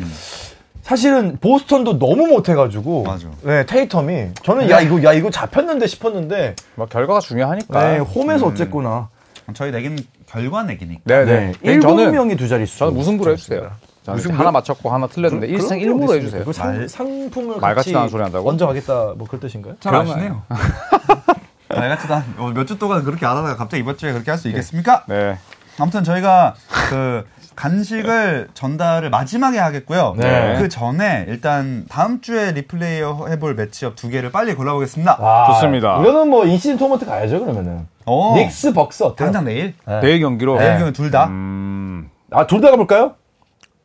[0.85, 3.03] 사실은 보스턴도 너무 못해가지고.
[3.03, 3.27] 맞아.
[3.41, 7.91] 네 테이텀이 저는 야 이거 야 이거 잡혔는데 싶었는데 뭐 결과가 중요하니까.
[7.93, 9.09] 네 홈에서 어쨌구나.
[9.55, 11.01] 저희 내기는 결과 내기니까.
[11.05, 11.53] 네, 네 네.
[11.63, 12.77] 일곱 저는 명이 두 자릿수.
[12.77, 13.71] 저는 무승부로 해주세요.
[14.03, 16.45] 저는 이렇게 하나 맞췄고 하나 틀렸는데 일승 1무로 해주세요.
[16.45, 18.45] 그 상, 상품을 말 같이 같지도 않은 소리 한다고?
[18.45, 19.73] 먼저 하겠다 뭐 그럴 뜻인가요?
[19.79, 20.43] 잘 아시네요.
[21.69, 22.21] 말같지도
[22.53, 25.03] 몇주 동안 그렇게 안 하다가 갑자기 이번 주에 그렇게 할 수 있겠습니까?
[25.07, 25.39] 네.
[25.79, 26.53] 아무튼 저희가
[26.89, 27.25] 그
[27.55, 30.15] 간식을 전달을 마지막에 하겠고요.
[30.17, 30.57] 네.
[30.59, 35.17] 그 전에 일단 다음 주에 리플레이 해볼 매치업 두 개를 빨리 골라보겠습니다.
[35.19, 35.99] 와, 좋습니다.
[36.01, 37.87] 이거는 뭐 in-season 토너먼트 가야죠 그러면은.
[38.05, 38.35] 어.
[38.37, 39.25] 닉스 벅스 어때요?
[39.27, 39.73] 당장 내일.
[39.87, 39.99] 네.
[40.01, 41.25] 내일 경기로 내일 경기 둘 다.
[41.27, 43.15] 음, 아, 둘 다 가볼까요?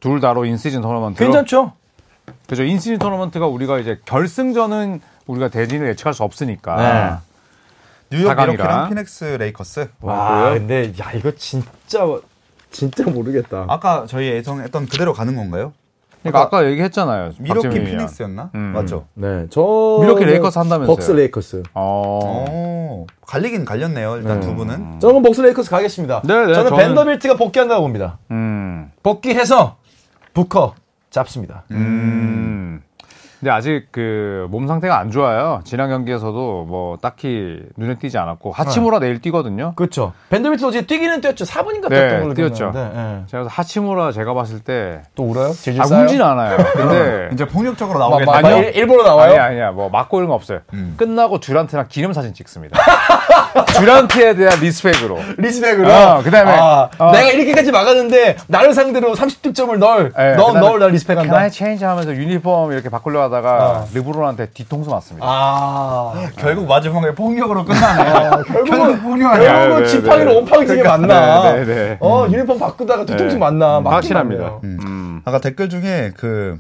[0.00, 1.72] 둘 다로 in-season 토너먼트로 괜찮죠?
[2.48, 2.62] 그죠.
[2.64, 6.76] in-season 토너먼트가 우리가 이제 결승전은 우리가 대진을 예측할 수 없으니까.
[6.76, 8.16] 네.
[8.18, 8.34] 뉴욕.
[8.34, 9.88] 밀워키랑 피닉스 레이커스.
[10.00, 12.04] 와, 근데 야 이거 진짜
[12.70, 13.66] 진짜 모르겠다.
[13.68, 15.72] 아까 저희 예상했던 그대로 가는 건가요?
[16.22, 17.32] 그러니까 아까 얘기했잖아요.
[17.38, 17.70] 밀워키.
[17.70, 18.50] 피닉스였나?
[18.54, 18.72] 음.
[18.74, 19.06] 맞죠?
[19.14, 20.94] 네, 저 밀워키 레이커스 한다면서요?
[20.94, 21.62] 벅스 레이커스.
[21.74, 22.44] 어.
[22.50, 24.16] 오, 갈리긴 갈렸네요.
[24.18, 25.00] 일단 두 분은.
[25.00, 26.22] 저는 벅스 레이커스 가겠습니다.
[26.26, 28.18] 네, 네, 저는 저는- 밴더빌트가 복귀한다고 봅니다.
[28.30, 28.90] 음.
[29.02, 29.78] 복귀해서
[30.34, 30.74] 부커
[31.08, 31.64] 잡습니다.
[31.70, 32.82] 음.
[33.41, 35.61] 근데 아직 그 몸 상태가 안 좋아요.
[35.64, 39.72] 지난 경기에서도 뭐 딱히 눈에 띄지 않았고 하치무라 내일 뛰거든요.
[39.76, 40.12] 그렇죠.
[40.28, 41.45] 밴더빌트 어제 뛰기는 뛰었죠.
[41.45, 42.72] 4분인가 네, 뛰었던 걸로 뛰었죠.
[42.74, 43.22] 예.
[43.26, 45.53] 제가 하치무라 제가 봤을 때 또 울어요?
[45.53, 46.03] 질질 아, 싸요?
[46.05, 46.57] 울진 않아요.
[46.76, 48.36] 근데 이제 폭력적으로 막, 나오겠다.
[48.36, 48.57] 아니요.
[48.68, 49.30] 일- 일본어 나와요?
[49.32, 50.61] 아니 아니야 뭐 맞고 이런 거 없어요.
[50.74, 50.95] 음.
[50.97, 52.78] 끝나고 듀란트랑 기념 사진 찍습니다.
[53.78, 55.18] 듀란트에 대한 respect으로.
[55.36, 55.90] respect으로.
[55.92, 57.12] 어, 그다음에, 아, 어.
[57.12, 61.36] 내가 이렇게까지 막았는데 나를 상대로 30득점을 넣을 예, 너 내가 respect한다.
[61.36, 63.88] exchange 하면서 유니폼 이렇게 바꾸려 하다가 어.
[63.92, 65.26] 르브론한테 뒤통수 맞습니다.
[65.28, 68.42] 아, 결국 마지막에 폭력으로 끝나네요.
[68.44, 69.53] 결국은 폭력 아니야.
[69.59, 70.36] 결국은 네, 지팡이로 네.
[70.38, 71.53] 온팡이지게 만나.
[71.53, 71.96] 네, 네, 네.
[72.01, 73.38] 어 유니폼 바꾸다가 뒤통수 네.
[73.40, 73.78] 만나.
[73.78, 74.59] 음, 확실합니다.
[74.64, 75.22] 음.
[75.24, 76.57] 아까 댓글 중에 그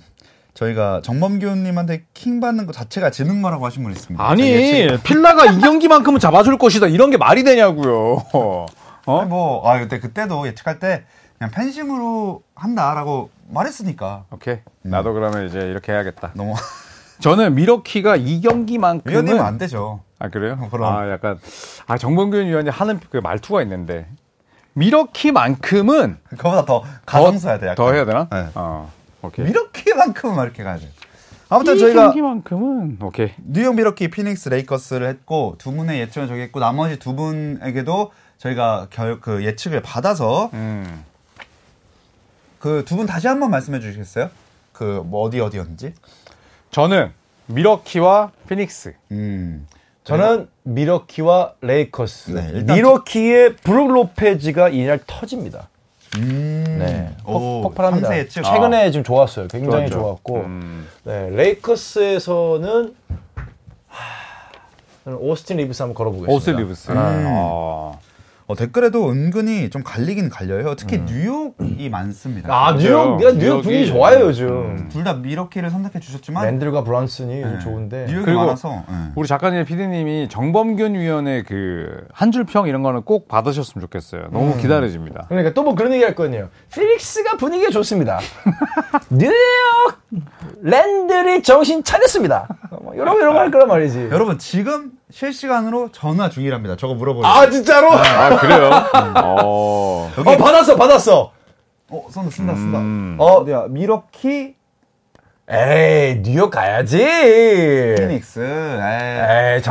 [0.54, 4.22] 저희가 정범규님한테 킹 받는 것 자체가 지능마라고 하신 분 있습니다.
[4.24, 8.24] 아니 예측- 필라가 이 경기만큼은 잡아줄 것이다 이런 게 말이 되냐고요.
[8.32, 8.66] 어?
[9.06, 11.04] 아니, 뭐, 아, 그때, 그때도 예측할 때
[11.38, 14.24] 그냥 팬심으로 한다라고 말했으니까.
[14.30, 16.32] 오케이 나도 그러면 이제 이렇게 해야겠다.
[16.34, 16.54] 너무.
[17.20, 20.00] 저는 미러키가 이 경기만큼은 위원님은 안 되죠.
[20.18, 20.58] 아 그래요?
[20.60, 20.94] 어, 그럼.
[20.94, 21.38] 아 약간
[21.86, 24.06] 아 정범균 위원이 하는 그 말투가 있는데
[24.74, 27.76] 미러키만큼은 그거보다 더 가성써야 돼, 약간.
[27.76, 28.28] 더 해야 되나?
[28.30, 28.46] 네.
[28.54, 28.90] 어
[29.22, 29.44] 오케이.
[29.46, 30.88] 미러키만큼은 막 이렇게 가야 돼.
[31.48, 33.32] 아무튼 이 저희가 경기만큼은 오케이.
[33.44, 39.44] 뉴욕 미러키 피닉스 레이커스를 했고 두 분의 예측을 정했고 나머지 두 분에게도 저희가 결, 그
[39.44, 41.04] 예측을 받아서 음.
[42.58, 44.30] 그두 분 다시 한번 말씀해 주시겠어요?
[44.72, 45.94] 그 뭐 어디 어디였는지?
[46.70, 47.12] 저는
[47.46, 48.94] 미러키와 피닉스.
[49.12, 49.66] 음.
[50.04, 52.30] 저는 미러키와 레이커스.
[52.30, 55.68] 네, 미러키의 브룩 로페즈가 이날 터집니다.
[56.18, 56.76] 음.
[56.78, 58.42] 네, 오, 폭, 발합니다 삼세 예측.
[58.42, 59.46] 최근에 좀 좋았어요.
[59.48, 60.00] 굉장히 좋았죠.
[60.00, 60.88] 좋았고, 음.
[61.04, 62.94] 네, 레이커스에서는
[63.88, 66.32] 하, 오스틴 리브스 한번 걸어보겠습니다.
[66.34, 66.90] 오스 리브스.
[66.90, 66.96] 음.
[66.98, 67.92] 아.
[68.50, 70.74] 어, 댓글에도 은근히 좀 갈리긴 갈려요.
[70.74, 72.52] 특히 뉴욕이 많습니다.
[72.52, 73.16] 아 뉴욕, 맞아요.
[73.18, 74.88] 내가 뉴욕 뉴욕이- 분위기 좋아요 요즘.
[74.90, 78.06] 둘다 밀워키를 선택해 주셨지만 랜들과 브런슨이 네, 좋은데.
[78.08, 78.94] 뉴욕이 그리고 많아서 네.
[79.14, 84.28] 우리 작가님, 피디님이 정범균 위원의 그 한 줄 평 이런 거는 꼭 받으셨으면 좋겠어요.
[84.32, 85.26] 너무 기다려집니다.
[85.28, 86.48] 그러니까 또 뭐 그런 얘기 할 거거든요.
[86.72, 88.18] 피닉스가 분위기가 좋습니다.
[89.10, 89.32] 뉴욕
[90.62, 92.48] 랜들이 정신 차렸습니다.
[92.82, 94.08] 뭐 이런 거 이런 거 할 거란 말이지.
[94.10, 96.76] 여러분 지금 실시간으로 전화 중이랍니다.
[96.76, 97.90] 저거 물어보요 아 진짜로?
[97.92, 98.70] 아, 그래요?
[99.24, 100.10] 어.
[100.18, 101.32] 여기 어 받았어 받았어.
[101.88, 102.78] 어, 쓴다 쓴다 쓴다.
[102.78, 103.16] 음.
[103.18, 103.66] 어 어디야?
[103.68, 104.54] 미러키
[105.52, 106.98] 에이 뉴욕 가야지.
[106.98, 108.40] 피닉스.
[108.40, 109.62] 에이, 에이.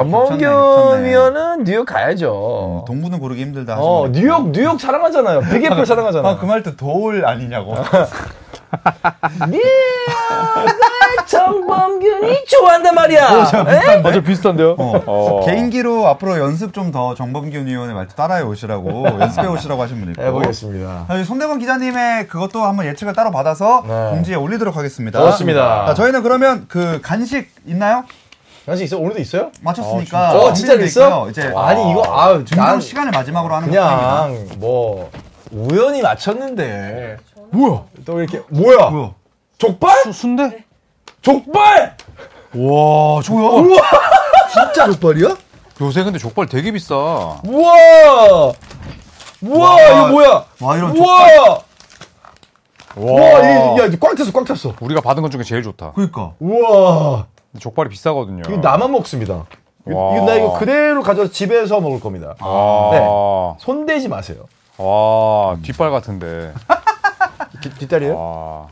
[1.05, 2.83] 위원은 뉴욕 가야죠.
[2.85, 3.77] 동부는 고르기 힘들다.
[3.79, 5.39] 어 뉴욕 뉴욕 사랑하잖아요.
[5.49, 6.27] 빅애플 사랑하잖아.
[6.27, 7.75] 아, 그 말도 도울 아니냐고.
[9.49, 9.63] 뉴욕
[11.27, 13.51] 정범균이 좋아한단 말이야.
[13.67, 14.01] 에?
[14.03, 14.75] 아주 비슷한데요?
[14.77, 15.03] 어.
[15.05, 15.45] 어.
[15.45, 20.23] 개인기로 앞으로 연습 좀 더 정범균 의원의 말투 따라해 오시라고 연습해 오시라고 하신 분 있고.
[20.23, 21.05] 해보겠습니다.
[21.07, 24.09] 아, 손대범 기자님의 그것도 한번 예측을 따로 받아서 네.
[24.09, 25.19] 공지에 올리도록 하겠습니다.
[25.19, 25.85] 좋습니다.
[25.87, 28.05] 자, 저희는 그러면 그 간식 있나요?
[28.65, 28.97] 간식 있어?
[28.97, 29.51] 오늘도 있어요?
[29.61, 30.31] 맞췄으니까.
[30.39, 31.03] 어, 진짜 있어?
[31.03, 31.27] 있고요.
[31.29, 33.67] 이제 아니 이거 증정 난 시간을 마지막으로 하는.
[33.67, 35.11] 그냥 뭐
[35.51, 37.17] 우연히 맞췄는데
[37.51, 37.83] 뭐야?
[38.05, 38.89] 또 이렇게 뭐야?
[38.89, 39.11] 뭐야?
[39.57, 39.95] 족발?
[40.03, 40.63] 수- 순대?
[41.21, 41.97] 족발?
[42.55, 43.43] 와, 족발.
[43.43, 43.81] 우와
[44.51, 45.35] 진짜 족발이야?
[45.81, 46.95] 요새 근데 족발 되게 비싸.
[46.95, 48.53] 우와
[49.41, 50.45] 우와 와, 이거 뭐야?
[50.61, 51.59] 와, 이런 우와 와.
[52.95, 54.73] 우와 이게 야, 꽉 찼어 꽉 찼어.
[54.81, 55.93] 우리가 받은 것 중에 제일 좋다.
[55.93, 56.33] 그니까.
[56.39, 58.43] 우와 근데 족발이 비싸거든요.
[58.47, 59.45] 이거 나만 먹습니다.
[59.87, 60.15] 이거, 와.
[60.17, 62.35] 이거 나 이거 그대로 가져서 집에서 먹을 겁니다.
[62.39, 62.89] 아.
[62.91, 63.63] 네.
[63.63, 64.45] 손대지 마세요.
[64.77, 66.53] 와, 뒷발 같은데.
[67.61, 68.13] 뒷, 뒷다리요?
[68.17, 68.69] 어?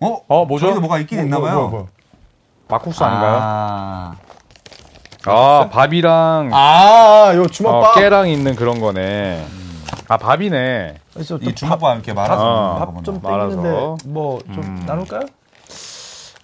[0.00, 0.66] 어, 뭐죠?
[0.66, 1.88] 저기도 뭐가 있긴 있나 봐요.
[2.68, 3.38] 막국수 아닌가요?
[3.40, 4.14] 아.
[5.26, 7.94] 아, 밥이랑 아, 요 어, 주먹밥.
[7.96, 9.44] 깨랑 있는 그런 거네.
[10.08, 10.94] 아, 밥이네.
[11.12, 13.02] 그래서 이 주먹밥 이렇게 말아서 어, 먹는 밥 거구나.
[13.02, 13.50] 좀 말아서.
[13.56, 14.82] 땡기는데 뭐좀 음.
[14.86, 15.22] 나눌까요?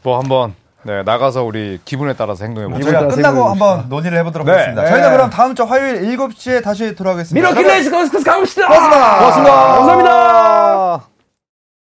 [0.03, 2.79] 뭐 한번 네, 나가서 우리 기분에 따라서 행동해 보자.
[2.79, 4.53] 기분에 저희가 따라서 끝나고 한번 논의를 해보도록 네.
[4.53, 4.83] 하겠습니다.
[4.83, 4.89] 네.
[4.91, 7.35] 저희는 그럼 다음 주 화요일 7시에 다시 돌아오겠습니다.
[7.49, 8.67] 미러키 여러분, 레이스 거스 가봅시다.
[8.69, 9.19] 고맙습니다.
[9.19, 9.53] 고맙습니다.
[9.75, 11.16] 감사합니다.